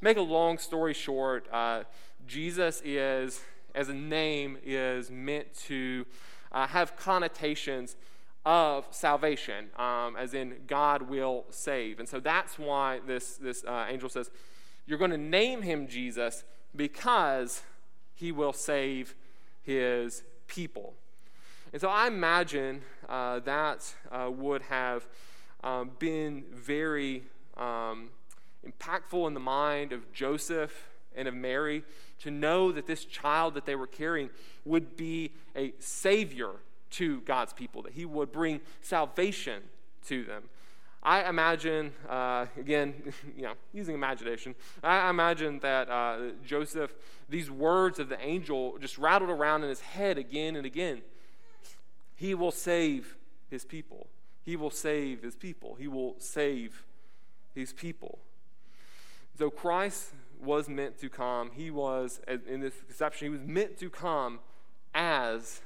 Make 0.00 0.16
a 0.16 0.22
long 0.22 0.58
story 0.58 0.94
short, 0.94 1.46
uh, 1.52 1.84
Jesus 2.26 2.80
is, 2.84 3.40
as 3.74 3.88
a 3.88 3.94
name, 3.94 4.58
is 4.64 5.10
meant 5.10 5.54
to 5.66 6.06
uh, 6.52 6.66
have 6.66 6.96
connotations 6.96 7.96
of 8.44 8.86
salvation, 8.90 9.70
um, 9.76 10.16
as 10.16 10.34
in 10.34 10.54
God 10.66 11.02
will 11.02 11.44
save. 11.50 12.00
And 12.00 12.08
so 12.08 12.18
that's 12.18 12.58
why 12.58 13.00
this, 13.06 13.36
this 13.36 13.64
uh, 13.64 13.86
angel 13.88 14.08
says, 14.08 14.30
You're 14.86 14.98
going 14.98 15.12
to 15.12 15.18
name 15.18 15.62
him 15.62 15.86
Jesus 15.86 16.44
because 16.74 17.62
he 18.14 18.32
will 18.32 18.52
save 18.52 19.14
his 19.62 20.22
people. 20.46 20.94
And 21.72 21.80
so 21.80 21.88
I 21.88 22.06
imagine 22.06 22.82
uh, 23.08 23.40
that 23.40 23.94
uh, 24.10 24.30
would 24.30 24.62
have 24.62 25.06
um, 25.62 25.92
been 25.98 26.44
very 26.52 27.22
um, 27.56 28.10
impactful 28.66 29.26
in 29.26 29.34
the 29.34 29.40
mind 29.40 29.92
of 29.92 30.12
Joseph 30.12 30.88
and 31.14 31.28
of 31.28 31.34
Mary 31.34 31.84
to 32.20 32.30
know 32.30 32.72
that 32.72 32.86
this 32.86 33.04
child 33.04 33.54
that 33.54 33.66
they 33.66 33.74
were 33.74 33.86
carrying 33.86 34.30
would 34.64 34.96
be 34.96 35.32
a 35.56 35.72
savior 35.78 36.50
to 36.92 37.20
God's 37.22 37.52
people, 37.52 37.82
that 37.82 37.92
He 37.92 38.04
would 38.04 38.32
bring 38.32 38.60
salvation 38.80 39.62
to 40.06 40.24
them. 40.24 40.44
I 41.02 41.28
imagine, 41.28 41.92
uh, 42.08 42.46
again, 42.56 42.94
you 43.36 43.42
know, 43.42 43.54
using 43.72 43.94
imagination, 43.94 44.54
I 44.82 45.10
imagine 45.10 45.58
that 45.60 45.90
uh, 45.90 46.18
Joseph, 46.46 46.94
these 47.28 47.50
words 47.50 47.98
of 47.98 48.08
the 48.08 48.20
angel 48.24 48.78
just 48.78 48.98
rattled 48.98 49.30
around 49.30 49.64
in 49.64 49.68
his 49.68 49.80
head 49.80 50.16
again 50.16 50.54
and 50.54 50.64
again. 50.64 51.02
He 52.14 52.34
will 52.34 52.52
save 52.52 53.16
his 53.50 53.64
people. 53.64 54.06
He 54.44 54.54
will 54.54 54.70
save 54.70 55.22
his 55.22 55.34
people. 55.34 55.76
He 55.78 55.88
will 55.88 56.14
save 56.18 56.84
his 57.54 57.72
people. 57.72 58.20
So 59.38 59.50
Christ 59.50 60.10
was 60.40 60.68
meant 60.68 60.98
to 61.00 61.08
come. 61.08 61.50
He 61.52 61.70
was, 61.70 62.20
in 62.28 62.60
this 62.60 62.74
conception, 62.86 63.26
he 63.26 63.30
was 63.30 63.46
meant 63.46 63.76
to 63.78 63.90
come 63.90 64.40
as 64.94 65.62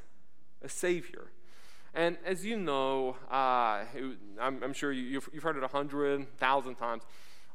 a 0.67 0.69
Savior. 0.69 1.31
And 1.95 2.19
as 2.27 2.45
you 2.45 2.59
know, 2.59 3.17
uh, 3.31 3.85
I'm, 4.39 4.63
I'm, 4.63 4.75
sure 4.75 4.93
you, 4.93 5.21
have 5.33 5.43
heard 5.43 5.57
it 5.57 5.63
a 5.63 5.69
hundred 5.69 6.27
thousand 6.37 6.75
times. 6.75 7.05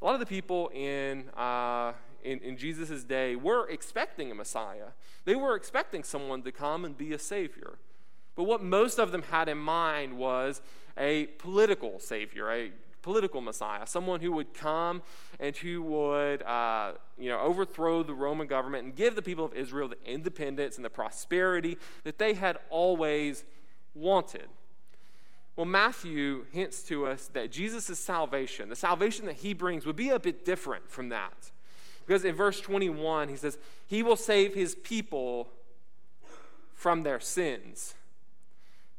A 0.01 0.05
lot 0.05 0.15
of 0.15 0.19
the 0.19 0.25
people 0.25 0.69
in, 0.73 1.29
uh, 1.37 1.93
in, 2.23 2.39
in 2.39 2.57
Jesus' 2.57 3.03
day 3.03 3.35
were 3.35 3.69
expecting 3.69 4.31
a 4.31 4.35
Messiah. 4.35 4.89
They 5.25 5.35
were 5.35 5.55
expecting 5.55 6.03
someone 6.03 6.41
to 6.41 6.51
come 6.51 6.85
and 6.85 6.97
be 6.97 7.13
a 7.13 7.19
Savior. 7.19 7.77
But 8.35 8.45
what 8.45 8.63
most 8.63 8.97
of 8.97 9.11
them 9.11 9.21
had 9.21 9.47
in 9.47 9.59
mind 9.59 10.17
was 10.17 10.61
a 10.97 11.27
political 11.37 11.99
Savior, 11.99 12.49
a 12.51 12.71
political 13.01 13.41
Messiah, 13.41 13.85
someone 13.87 14.21
who 14.21 14.31
would 14.31 14.53
come 14.53 15.01
and 15.39 15.55
who 15.55 15.81
would, 15.81 16.43
uh, 16.43 16.93
you 17.17 17.29
know, 17.29 17.39
overthrow 17.39 18.03
the 18.03 18.13
Roman 18.13 18.47
government 18.47 18.85
and 18.85 18.95
give 18.95 19.15
the 19.15 19.21
people 19.21 19.45
of 19.45 19.53
Israel 19.53 19.87
the 19.87 19.97
independence 20.05 20.75
and 20.75 20.85
the 20.85 20.89
prosperity 20.89 21.77
that 22.03 22.17
they 22.17 22.33
had 22.33 22.57
always 22.69 23.43
wanted. 23.95 24.47
Well, 25.55 25.65
Matthew 25.65 26.45
hints 26.51 26.81
to 26.83 27.05
us 27.07 27.27
that 27.33 27.51
Jesus' 27.51 27.99
salvation, 27.99 28.69
the 28.69 28.75
salvation 28.75 29.25
that 29.25 29.37
he 29.37 29.53
brings, 29.53 29.85
would 29.85 29.95
be 29.95 30.09
a 30.09 30.19
bit 30.19 30.45
different 30.45 30.89
from 30.89 31.09
that. 31.09 31.51
Because 32.05 32.25
in 32.25 32.35
verse 32.35 32.59
21, 32.59 33.29
he 33.29 33.35
says, 33.35 33.57
He 33.87 34.01
will 34.01 34.15
save 34.15 34.53
his 34.53 34.75
people 34.75 35.49
from 36.73 37.03
their 37.03 37.19
sins. 37.19 37.95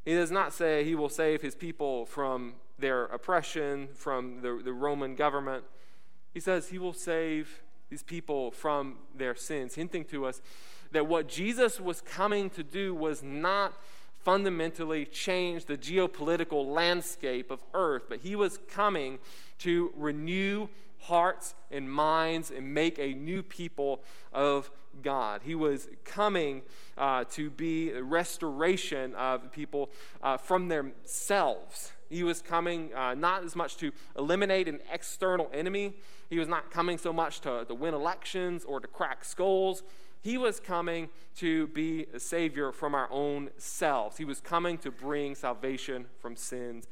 He 0.04 0.14
does 0.14 0.30
not 0.30 0.52
say 0.52 0.84
he 0.84 0.94
will 0.94 1.08
save 1.08 1.42
his 1.42 1.54
people 1.54 2.06
from 2.06 2.54
their 2.82 3.04
oppression, 3.06 3.88
from 3.94 4.42
the, 4.42 4.60
the 4.62 4.72
Roman 4.72 5.14
government. 5.14 5.64
He 6.34 6.40
says 6.40 6.68
he 6.68 6.78
will 6.78 6.92
save 6.92 7.62
these 7.88 8.02
people 8.02 8.50
from 8.50 8.98
their 9.16 9.34
sins, 9.34 9.74
hinting 9.74 10.04
to 10.06 10.26
us 10.26 10.42
that 10.90 11.06
what 11.06 11.28
Jesus 11.28 11.80
was 11.80 12.02
coming 12.02 12.50
to 12.50 12.62
do 12.62 12.94
was 12.94 13.22
not 13.22 13.72
fundamentally 14.22 15.04
change 15.04 15.64
the 15.64 15.76
geopolitical 15.76 16.66
landscape 16.66 17.50
of 17.50 17.60
earth, 17.74 18.04
but 18.08 18.20
he 18.20 18.36
was 18.36 18.58
coming 18.68 19.18
to 19.58 19.92
renew 19.96 20.68
hearts 21.00 21.54
and 21.70 21.90
minds 21.90 22.50
and 22.50 22.72
make 22.72 22.98
a 22.98 23.14
new 23.14 23.42
people 23.42 24.00
of 24.32 24.70
God. 25.02 25.40
He 25.44 25.54
was 25.54 25.88
coming 26.04 26.62
uh, 26.96 27.24
to 27.32 27.50
be 27.50 27.90
a 27.90 28.02
restoration 28.02 29.14
of 29.14 29.50
people 29.50 29.90
uh, 30.22 30.36
from 30.36 30.68
themselves 30.68 31.92
He 32.12 32.22
was 32.22 32.42
coming 32.42 32.92
uh, 32.94 33.14
not 33.14 33.42
as 33.42 33.56
much 33.56 33.78
to 33.78 33.90
eliminate 34.18 34.68
an 34.68 34.80
external 34.92 35.50
enemy, 35.52 35.94
he 36.28 36.38
was 36.38 36.46
not 36.46 36.70
coming 36.70 36.98
so 36.98 37.12
much 37.12 37.40
to, 37.40 37.64
to 37.64 37.74
win 37.74 37.94
elections 37.94 38.64
or 38.64 38.80
to 38.80 38.86
crack 38.86 39.24
skulls. 39.24 39.82
He 40.20 40.38
was 40.38 40.60
coming 40.60 41.08
to 41.36 41.68
be 41.68 42.06
a 42.14 42.20
savior 42.20 42.70
from 42.70 42.94
our 42.94 43.08
own 43.10 43.50
selves. 43.56 44.18
He 44.18 44.24
was 44.24 44.40
coming 44.40 44.78
to 44.78 44.90
bring 44.90 45.34
salvation 45.34 46.06
from 46.20 46.36
sins. 46.36 46.86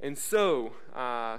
And 0.00 0.16
so, 0.16 0.72
uh, 0.94 1.38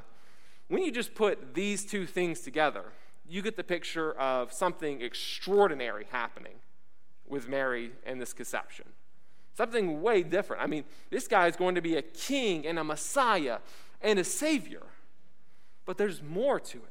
when 0.67 0.83
you 0.83 0.91
just 0.91 1.15
put 1.15 1.53
these 1.53 1.85
two 1.85 2.05
things 2.05 2.41
together, 2.41 2.85
you 3.27 3.41
get 3.41 3.57
the 3.57 3.63
picture 3.63 4.13
of 4.13 4.53
something 4.53 5.01
extraordinary 5.01 6.05
happening 6.11 6.55
with 7.27 7.47
Mary 7.47 7.91
and 8.05 8.21
this 8.21 8.33
conception. 8.33 8.85
Something 9.57 10.03
way 10.03 10.21
different. 10.21 10.61
I 10.61 10.67
mean, 10.67 10.83
this 11.09 11.27
guy 11.27 11.47
is 11.47 11.55
going 11.55 11.73
to 11.73 11.81
be 11.81 11.95
a 11.95 12.03
king 12.03 12.67
and 12.67 12.77
a 12.77 12.83
Messiah 12.83 13.57
and 14.03 14.19
a 14.19 14.23
Savior. 14.23 14.83
But 15.83 15.97
there's 15.97 16.21
more 16.21 16.59
to 16.59 16.77
it. 16.77 16.83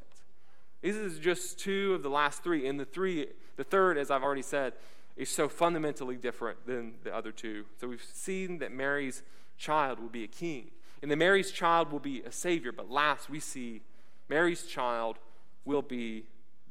This 0.82 0.96
is 0.96 1.20
just 1.20 1.60
two 1.60 1.94
of 1.94 2.02
the 2.02 2.10
last 2.10 2.42
three. 2.42 2.66
And 2.66 2.80
the 2.80 2.84
three, 2.84 3.28
the 3.54 3.62
third, 3.62 3.96
as 3.96 4.10
I've 4.10 4.24
already 4.24 4.42
said, 4.42 4.72
is 5.16 5.28
so 5.28 5.48
fundamentally 5.48 6.16
different 6.16 6.66
than 6.66 6.94
the 7.04 7.14
other 7.14 7.30
two. 7.30 7.66
So 7.80 7.86
we've 7.86 8.02
seen 8.02 8.58
that 8.58 8.72
Mary's 8.72 9.22
child 9.56 10.00
will 10.00 10.08
be 10.08 10.24
a 10.24 10.28
king. 10.28 10.72
And 11.02 11.10
that 11.12 11.18
Mary's 11.18 11.52
child 11.52 11.92
will 11.92 12.00
be 12.00 12.22
a 12.22 12.32
savior. 12.32 12.72
But 12.72 12.90
last 12.90 13.30
we 13.30 13.38
see 13.38 13.82
Mary's 14.28 14.64
child 14.64 15.20
will 15.64 15.82
be 15.82 16.24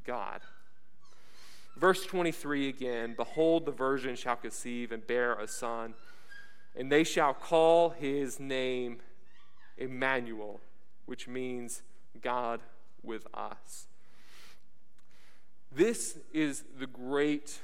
God. 0.04 0.42
Verse 1.76 2.06
23 2.06 2.68
again 2.68 3.14
Behold, 3.16 3.66
the 3.66 3.72
virgin 3.72 4.16
shall 4.16 4.36
conceive 4.36 4.92
and 4.92 5.06
bear 5.06 5.34
a 5.34 5.46
son, 5.46 5.94
and 6.74 6.90
they 6.90 7.04
shall 7.04 7.34
call 7.34 7.90
his 7.90 8.40
name 8.40 8.98
Emmanuel, 9.76 10.60
which 11.04 11.28
means 11.28 11.82
God 12.22 12.60
with 13.02 13.26
us. 13.34 13.86
This 15.70 16.18
is 16.32 16.64
the 16.78 16.86
great 16.86 17.58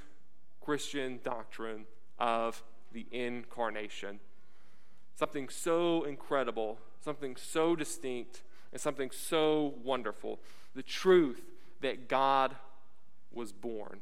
Christian 0.61 1.19
doctrine 1.25 1.87
of 2.19 2.63
the 2.93 3.07
incarnation. 3.11 4.21
Something 5.15 5.49
so 5.49 6.05
incredible, 6.05 6.79
something 7.01 7.37
so 7.37 7.75
distinct, 7.75 8.43
and 8.73 8.81
something 8.81 9.11
so 9.11 9.75
wonderful. 9.83 10.41
The 10.75 10.83
truth 10.83 11.43
that 11.81 12.09
God 12.09 12.55
was 13.35 13.53
born. 13.53 14.01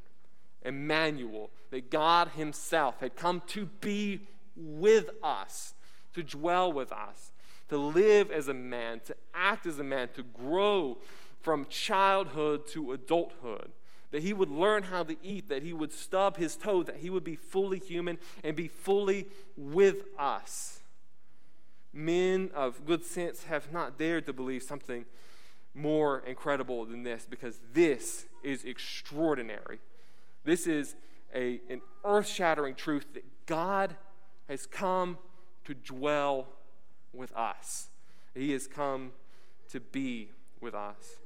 Emmanuel, 0.63 1.51
that 1.71 1.91
God 1.91 2.29
Himself 2.37 3.01
had 3.01 3.17
come 3.17 3.43
to 3.49 3.67
be 3.67 4.27
with 4.57 5.11
us, 5.23 5.75
to 6.15 6.23
dwell 6.23 6.73
with 6.73 6.93
us, 6.93 7.33
to 7.69 7.79
live 7.79 8.31
as 8.31 8.49
a 8.49 8.55
man, 8.55 9.01
to 9.07 9.17
act 9.35 9.67
as 9.67 9.79
a 9.79 9.85
man, 9.85 10.09
to 10.15 10.23
grow 10.23 10.99
from 11.41 11.67
childhood 11.67 12.67
to 12.69 12.93
adulthood. 12.93 13.71
That 14.11 14.23
he 14.23 14.33
would 14.33 14.51
learn 14.51 14.83
how 14.83 15.05
to 15.05 15.17
eat, 15.23 15.49
that 15.49 15.63
he 15.63 15.73
would 15.73 15.93
stub 15.93 16.37
his 16.37 16.57
toe, 16.57 16.83
that 16.83 16.97
he 16.97 17.11
would 17.11 17.23
be 17.23 17.37
fully 17.37 17.79
human 17.79 18.19
and 18.43 18.57
be 18.57 18.67
fully 18.67 19.29
with 19.57 20.03
us. 20.19 20.81
Men 21.93 22.51
of 22.55 22.85
good 22.85 23.05
sense 23.05 23.45
have 23.45 23.73
not 23.73 23.99
dared 23.99 24.27
to 24.27 24.33
believe 24.33 24.65
something 24.65 25.05
more 25.75 26.21
incredible 26.27 26.85
than 26.85 27.03
this 27.03 27.27
because 27.29 27.61
this 27.73 28.27
is 28.43 28.65
extraordinary. 28.65 29.79
This 30.45 30.67
is 30.67 30.97
a, 31.35 31.61
an 31.69 31.81
earth 32.05 32.27
shattering 32.27 32.75
truth 32.75 33.07
that 33.15 33.25
God 33.47 33.97
has 34.49 34.67
come 34.67 35.19
to 35.65 35.75
dwell 35.75 36.49
with 37.13 37.35
us, 37.37 37.89
He 38.35 38.53
has 38.53 38.67
come 38.67 39.13
to 39.71 39.81
be 39.81 40.31
with 40.61 40.75
us. 40.75 41.19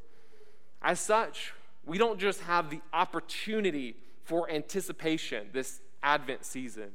As 0.83 1.01
such, 1.01 1.53
we 1.87 1.99
don't 1.99 2.19
just 2.19 2.41
have 2.43 2.71
the 2.71 2.81
opportunity 2.93 3.97
for 4.25 4.51
anticipation 4.51 5.49
this 5.53 5.81
Advent 6.03 6.45
season, 6.45 6.91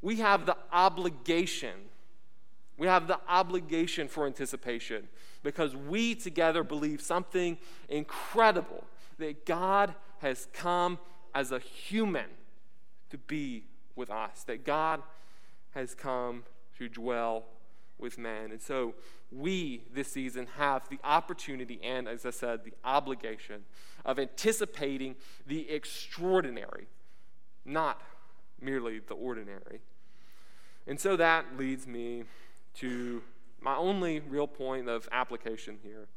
we 0.00 0.16
have 0.16 0.46
the 0.46 0.56
obligation. 0.72 1.74
We 2.78 2.86
have 2.86 3.06
the 3.06 3.20
obligation 3.28 4.08
for 4.08 4.26
anticipation 4.26 5.08
because 5.42 5.74
we 5.74 6.14
together 6.14 6.62
believe 6.62 7.00
something 7.00 7.58
incredible 7.88 8.84
that 9.18 9.44
God 9.44 9.94
has 10.18 10.48
come 10.52 10.98
as 11.34 11.52
a 11.52 11.58
human 11.58 12.26
to 13.10 13.18
be 13.18 13.64
with 13.96 14.10
us, 14.10 14.44
that 14.44 14.64
God 14.64 15.02
has 15.74 15.94
come 15.94 16.44
to 16.78 16.88
dwell 16.88 17.44
with 17.98 18.18
man. 18.18 18.50
And 18.50 18.60
so 18.60 18.94
we 19.30 19.84
this 19.94 20.08
season 20.12 20.46
have 20.58 20.88
the 20.88 20.98
opportunity 21.04 21.80
and, 21.82 22.08
as 22.08 22.26
I 22.26 22.30
said, 22.30 22.64
the 22.64 22.74
obligation 22.84 23.62
of 24.04 24.18
anticipating 24.18 25.16
the 25.46 25.70
extraordinary, 25.70 26.88
not 27.64 28.02
merely 28.60 28.98
the 28.98 29.14
ordinary. 29.14 29.80
And 30.86 31.00
so 31.00 31.16
that 31.16 31.56
leads 31.56 31.86
me 31.86 32.24
to 32.76 33.22
my 33.62 33.76
only 33.76 34.20
real 34.20 34.46
point 34.46 34.88
of 34.88 35.08
application 35.12 35.78
here. 35.82 36.08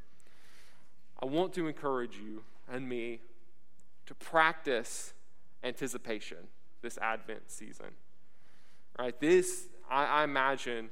I 1.21 1.25
want 1.25 1.53
to 1.53 1.67
encourage 1.67 2.17
you 2.17 2.43
and 2.71 2.87
me 2.87 3.21
to 4.05 4.15
practice 4.15 5.13
anticipation 5.63 6.37
this 6.81 6.97
Advent 6.97 7.49
season. 7.49 7.87
Right? 8.97 9.19
This, 9.19 9.67
I, 9.89 10.05
I 10.05 10.23
imagine, 10.23 10.89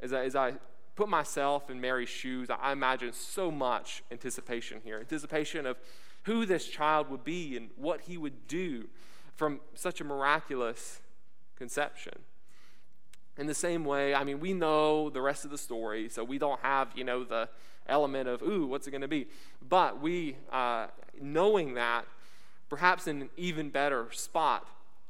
as 0.00 0.12
I, 0.12 0.24
as 0.24 0.36
I 0.36 0.54
put 0.94 1.08
myself 1.08 1.70
in 1.70 1.80
Mary's 1.80 2.08
shoes, 2.08 2.48
I 2.50 2.72
imagine 2.72 3.12
so 3.12 3.50
much 3.50 4.02
anticipation 4.10 4.80
here. 4.84 4.98
Anticipation 4.98 5.66
of 5.66 5.78
who 6.24 6.46
this 6.46 6.66
child 6.66 7.10
would 7.10 7.24
be 7.24 7.56
and 7.56 7.70
what 7.76 8.02
he 8.02 8.16
would 8.16 8.46
do 8.46 8.88
from 9.34 9.60
such 9.74 10.00
a 10.00 10.04
miraculous 10.04 11.00
conception. 11.56 12.14
In 13.38 13.46
the 13.46 13.54
same 13.54 13.84
way, 13.84 14.14
I 14.14 14.24
mean, 14.24 14.40
we 14.40 14.52
know 14.52 15.08
the 15.08 15.22
rest 15.22 15.44
of 15.44 15.50
the 15.50 15.58
story, 15.58 16.08
so 16.08 16.22
we 16.22 16.38
don't 16.38 16.60
have, 16.60 16.88
you 16.94 17.04
know, 17.04 17.24
the 17.24 17.48
element 17.86 18.28
of, 18.28 18.42
ooh, 18.42 18.66
what's 18.66 18.86
it 18.86 18.90
going 18.90 19.00
to 19.00 19.08
be? 19.08 19.26
But 19.66 20.00
we, 20.00 20.36
uh, 20.50 20.88
knowing 21.20 21.74
that, 21.74 22.04
perhaps 22.68 23.06
in 23.06 23.22
an 23.22 23.30
even 23.36 23.70
better 23.70 24.08
spot 24.12 24.66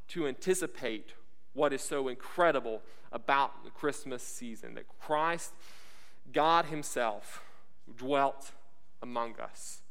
to 0.09 0.27
anticipate 0.27 1.15
what 1.55 1.73
is 1.73 1.83
so 1.83 2.09
incredible 2.09 2.83
about 3.11 3.65
the 3.65 3.71
Christmas 3.71 4.23
season 4.23 4.75
that 4.75 4.87
Christ, 5.01 5.53
God 6.33 6.67
Himself, 6.67 7.43
dwelt 7.97 8.53
among 9.03 9.39
us. 9.41 9.83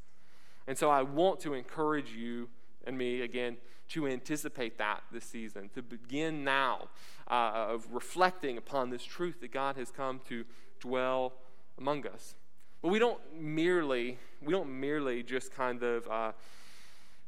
And 0.67 0.77
so 0.77 0.89
I 0.89 1.01
want 1.01 1.39
to 1.41 1.53
encourage 1.53 2.11
you 2.11 2.49
and 2.85 2.97
me 2.97 3.21
again 3.21 3.57
to 3.91 4.07
anticipate 4.07 4.77
that 4.77 5.03
this 5.11 5.25
season, 5.25 5.69
to 5.75 5.81
begin 5.81 6.43
now 6.43 6.87
uh, 7.29 7.67
of 7.69 7.87
reflecting 7.91 8.57
upon 8.57 8.89
this 8.89 9.03
truth 9.03 9.41
that 9.41 9.51
God 9.51 9.75
has 9.75 9.91
come 9.91 10.21
to 10.29 10.45
dwell 10.79 11.33
among 11.77 12.07
us. 12.07 12.35
But 12.81 12.89
we 12.89 12.99
don't 12.99 13.19
merely, 13.37 14.17
we 14.41 14.51
don't 14.53 14.79
merely 14.79 15.23
just 15.23 15.53
kind 15.53 15.83
of 15.83 16.07
uh, 16.07 16.31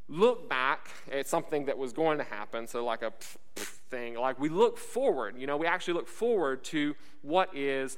look 0.07 0.49
back 0.49 0.89
at 1.11 1.27
something 1.27 1.65
that 1.65 1.77
was 1.77 1.93
going 1.93 2.17
to 2.17 2.23
happen, 2.23 2.67
so 2.67 2.83
like 2.83 3.01
a 3.01 3.11
thing. 3.55 4.15
Like 4.15 4.39
we 4.39 4.49
look 4.49 4.77
forward, 4.77 5.35
you 5.37 5.47
know, 5.47 5.57
we 5.57 5.67
actually 5.67 5.95
look 5.95 6.07
forward 6.07 6.63
to 6.65 6.95
what 7.21 7.55
is 7.55 7.97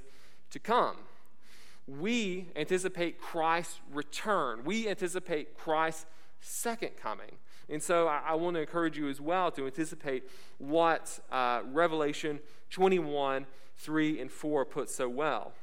to 0.52 0.60
come. 0.60 0.96
We 1.88 2.48
anticipate 2.56 3.20
Christ's 3.20 3.80
return. 3.92 4.64
We 4.66 4.90
anticipate 4.90 5.56
Christ's 5.56 6.08
second 6.42 6.98
coming. 6.98 7.38
And 7.70 7.82
so 7.82 8.08
I, 8.08 8.22
I 8.28 8.36
want 8.36 8.56
to 8.56 8.62
encourage 8.62 8.98
you 8.98 9.10
as 9.10 9.20
well 9.20 9.52
to 9.52 9.66
anticipate 9.66 10.24
what 10.58 11.20
uh, 11.32 11.62
Revelation 11.72 12.40
21 12.70 13.46
3 13.78 14.22
and 14.22 14.32
4 14.32 14.66
put 14.66 14.90
so 14.90 15.10
well. 15.10 15.54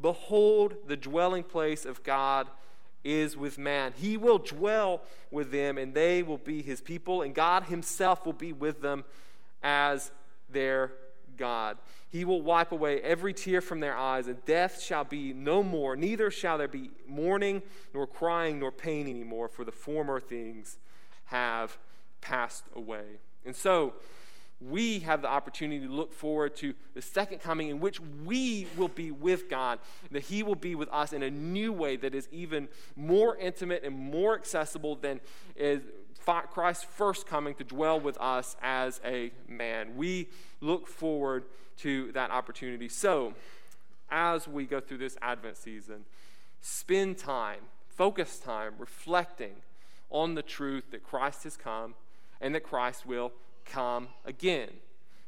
Behold, 0.00 0.74
the 0.86 0.96
dwelling 0.96 1.42
place 1.42 1.84
of 1.84 2.02
God 2.02 2.48
is 3.02 3.36
with 3.36 3.58
man. 3.58 3.92
He 3.96 4.16
will 4.16 4.38
dwell 4.38 5.02
with 5.30 5.50
them, 5.50 5.78
and 5.78 5.94
they 5.94 6.22
will 6.22 6.38
be 6.38 6.62
his 6.62 6.80
people, 6.80 7.22
and 7.22 7.34
God 7.34 7.64
himself 7.64 8.26
will 8.26 8.32
be 8.32 8.52
with 8.52 8.80
them 8.80 9.04
as 9.62 10.10
their 10.50 10.92
God. 11.36 11.78
He 12.10 12.24
will 12.24 12.42
wipe 12.42 12.72
away 12.72 13.00
every 13.00 13.34
tear 13.34 13.60
from 13.60 13.80
their 13.80 13.96
eyes, 13.96 14.26
and 14.26 14.44
death 14.44 14.80
shall 14.80 15.04
be 15.04 15.32
no 15.32 15.62
more. 15.62 15.96
Neither 15.96 16.30
shall 16.30 16.58
there 16.58 16.68
be 16.68 16.90
mourning, 17.06 17.62
nor 17.92 18.06
crying, 18.06 18.58
nor 18.58 18.72
pain 18.72 19.08
anymore, 19.08 19.48
for 19.48 19.64
the 19.64 19.72
former 19.72 20.20
things 20.20 20.78
have 21.26 21.78
passed 22.20 22.64
away. 22.74 23.18
And 23.44 23.54
so, 23.54 23.94
we 24.60 25.00
have 25.00 25.20
the 25.20 25.28
opportunity 25.28 25.86
to 25.86 25.92
look 25.92 26.12
forward 26.12 26.56
to 26.56 26.74
the 26.94 27.02
second 27.02 27.40
coming 27.40 27.68
in 27.68 27.80
which 27.80 28.00
we 28.24 28.66
will 28.76 28.88
be 28.88 29.10
with 29.10 29.48
God, 29.50 29.78
that 30.10 30.22
He 30.22 30.42
will 30.42 30.54
be 30.54 30.74
with 30.74 30.88
us 30.90 31.12
in 31.12 31.22
a 31.22 31.30
new 31.30 31.72
way 31.72 31.96
that 31.96 32.14
is 32.14 32.28
even 32.32 32.68
more 32.96 33.36
intimate 33.36 33.82
and 33.84 33.94
more 33.94 34.34
accessible 34.34 34.96
than 34.96 35.20
is 35.56 35.82
Christ's 36.24 36.84
first 36.84 37.26
coming 37.26 37.54
to 37.56 37.64
dwell 37.64 38.00
with 38.00 38.18
us 38.18 38.56
as 38.62 39.00
a 39.04 39.30
man. 39.46 39.96
We 39.96 40.28
look 40.60 40.86
forward 40.86 41.44
to 41.78 42.12
that 42.12 42.30
opportunity. 42.30 42.88
So, 42.88 43.34
as 44.10 44.48
we 44.48 44.64
go 44.64 44.80
through 44.80 44.98
this 44.98 45.16
Advent 45.20 45.56
season, 45.56 46.04
spend 46.60 47.18
time, 47.18 47.60
focus 47.88 48.38
time, 48.38 48.74
reflecting 48.78 49.56
on 50.10 50.34
the 50.34 50.42
truth 50.42 50.90
that 50.90 51.02
Christ 51.02 51.44
has 51.44 51.56
come 51.56 51.94
and 52.40 52.54
that 52.54 52.62
Christ 52.62 53.06
will 53.06 53.32
come 53.64 54.08
again. 54.24 54.68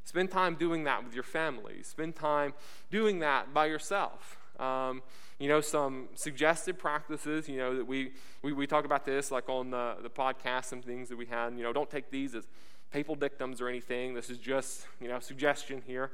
Spend 0.04 0.30
time 0.30 0.54
doing 0.54 0.84
that 0.84 1.04
with 1.04 1.14
your 1.14 1.24
family. 1.24 1.82
Spend 1.82 2.14
time 2.14 2.54
doing 2.90 3.18
that 3.20 3.52
by 3.52 3.66
yourself. 3.66 4.38
Um, 4.60 5.02
you 5.38 5.48
know, 5.48 5.60
some 5.60 6.08
suggested 6.14 6.78
practices, 6.78 7.48
you 7.48 7.58
know, 7.58 7.76
that 7.76 7.86
we, 7.86 8.12
we, 8.42 8.52
we 8.52 8.66
talk 8.66 8.84
about 8.84 9.04
this 9.04 9.30
like 9.30 9.48
on 9.48 9.70
the, 9.70 9.96
the 10.02 10.08
podcast, 10.08 10.66
some 10.66 10.80
things 10.80 11.08
that 11.08 11.16
we 11.16 11.26
had. 11.26 11.54
You 11.56 11.64
know, 11.64 11.72
don't 11.72 11.90
take 11.90 12.10
these 12.10 12.34
as 12.34 12.46
papal 12.92 13.16
dictums 13.16 13.60
or 13.60 13.68
anything. 13.68 14.14
This 14.14 14.30
is 14.30 14.38
just, 14.38 14.86
you 15.00 15.08
know, 15.08 15.18
suggestion 15.18 15.82
here. 15.86 16.12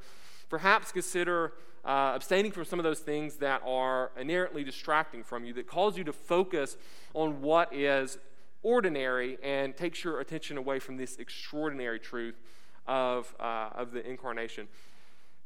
Perhaps 0.49 0.91
consider 0.93 1.53
uh, 1.85 2.13
abstaining 2.15 2.53
from 2.53 2.65
some 2.65 2.79
of 2.79 2.85
those 2.85 3.01
things 3.01 3.37
that 3.37 3.63
are 3.65 4.11
inherently 4.19 4.65
distracting 4.65 5.23
from 5.23 5.45
you, 5.45 5.53
that 5.55 5.67
cause 5.67 5.97
you 5.97 6.05
to 6.05 6.13
focus 6.13 6.77
on 7.15 7.41
what 7.43 7.73
is 7.75 8.19
ordinary 8.63 9.39
and 9.43 9.77
takes 9.77 10.05
your 10.05 10.21
attention 10.21 10.57
away 10.57 10.79
from 10.79 10.97
this 10.97 11.17
extraordinary 11.17 11.99
truth 11.99 12.41
of, 12.87 13.35
uh, 13.41 13.71
of 13.75 13.93
the 13.93 14.09
incarnation. 14.09 14.69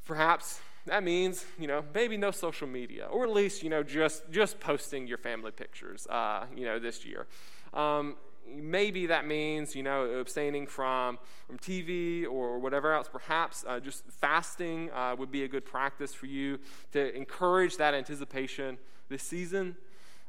Perhaps 0.05 0.61
that 0.87 1.03
means, 1.03 1.45
you 1.59 1.67
know, 1.67 1.85
maybe 1.95 2.17
no 2.17 2.31
social 2.31 2.69
media, 2.69 3.07
or 3.07 3.25
at 3.25 3.31
least, 3.31 3.63
you 3.63 3.71
know, 3.71 3.83
just, 3.83 4.31
just 4.31 4.61
posting 4.61 5.07
your 5.07 5.19
family 5.19 5.51
pictures, 5.51 6.07
uh, 6.07 6.47
you 6.55 6.65
know, 6.65 6.79
this 6.79 7.05
year. 7.05 7.27
Um, 7.75 8.17
maybe 8.49 9.07
that 9.07 9.27
means, 9.27 9.75
you 9.75 9.83
know, 9.83 10.05
abstaining 10.21 10.69
from, 10.69 11.19
from 11.49 11.59
TV 11.59 12.25
or 12.25 12.61
whatever 12.61 12.93
else. 12.93 13.09
Perhaps 13.13 13.65
uh, 13.67 13.81
just 13.81 14.05
fasting 14.09 14.91
uh, 14.93 15.17
would 15.19 15.33
be 15.33 15.43
a 15.43 15.49
good 15.49 15.65
practice 15.65 16.15
for 16.15 16.27
you 16.27 16.59
to 16.93 17.15
encourage 17.17 17.77
that 17.79 17.93
anticipation 17.93 18.79
this 19.09 19.25
season. 19.25 19.77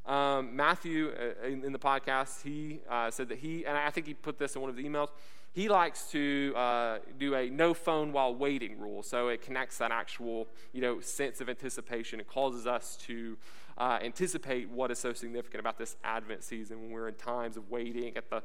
Um, 0.07 0.55
Matthew, 0.55 1.09
uh, 1.09 1.45
in, 1.45 1.65
in, 1.65 1.73
the 1.73 1.79
podcast, 1.79 2.41
he 2.41 2.79
uh, 2.89 3.11
said 3.11 3.27
that 3.27 3.39
he, 3.39 3.65
and 3.65 3.77
I 3.77 3.89
think 3.89 4.07
he 4.07 4.13
put 4.13 4.39
this 4.39 4.55
in 4.55 4.61
one 4.61 4.69
of 4.69 4.77
the 4.77 4.83
emails, 4.83 5.09
he 5.51 5.67
likes 5.67 6.09
to 6.11 6.53
uh, 6.55 6.99
do 7.19 7.35
a 7.35 7.49
no 7.49 7.73
phone 7.73 8.13
while 8.13 8.33
waiting 8.33 8.79
rule. 8.79 9.03
So 9.03 9.27
it 9.27 9.41
connects 9.41 9.79
that 9.79 9.91
actual, 9.91 10.47
you 10.71 10.81
know, 10.81 11.01
sense 11.01 11.41
of 11.41 11.49
anticipation. 11.49 12.21
It 12.21 12.27
causes 12.27 12.65
us 12.65 12.95
to 13.07 13.37
uh, 13.77 13.99
anticipate 14.01 14.69
what 14.69 14.91
is 14.91 14.99
so 14.99 15.11
significant 15.11 15.59
about 15.59 15.77
this 15.77 15.97
Advent 16.05 16.43
season 16.43 16.83
when 16.83 16.91
we're 16.91 17.09
in 17.09 17.15
times 17.15 17.57
of 17.57 17.69
waiting 17.69 18.15
at 18.15 18.29
the 18.29 18.43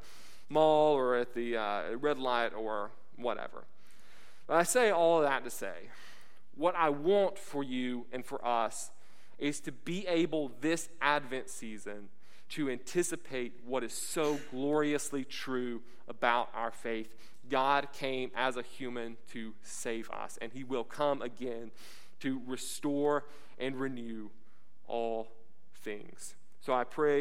mall 0.48 0.94
or 0.94 1.16
at 1.16 1.32
the 1.32 1.56
uh, 1.56 1.82
red 2.00 2.18
light 2.18 2.54
or 2.54 2.90
whatever. 3.16 3.64
But 4.48 4.56
I 4.56 4.62
say 4.64 4.90
all 4.90 5.18
of 5.18 5.24
that 5.24 5.44
to 5.44 5.50
say, 5.50 5.90
what 6.56 6.74
I 6.74 6.88
want 6.88 7.38
for 7.38 7.62
you 7.62 8.06
and 8.12 8.24
for 8.24 8.44
us 8.44 8.90
is 9.42 9.58
to 9.60 9.72
be 9.72 10.06
able 10.06 10.52
this 10.60 10.88
Advent 11.00 11.50
season 11.50 12.08
to 12.50 12.70
anticipate 12.70 13.52
what 13.66 13.82
is 13.82 13.92
so 13.92 14.38
gloriously 14.50 15.24
true 15.24 15.82
about 16.06 16.48
our 16.54 16.70
faith. 16.70 17.08
God 17.50 17.88
came 17.92 18.30
as 18.36 18.56
a 18.56 18.62
human 18.62 19.16
to 19.32 19.52
save 19.62 20.08
us, 20.10 20.38
and 20.40 20.52
He 20.52 20.62
will 20.62 20.84
come 20.84 21.22
again 21.22 21.72
to 22.20 22.40
restore 22.46 23.24
and 23.58 23.74
renew 23.74 24.30
all 24.86 25.28
things. 25.82 26.36
So 26.60 26.72
I 26.72 26.84
pray. 26.84 27.10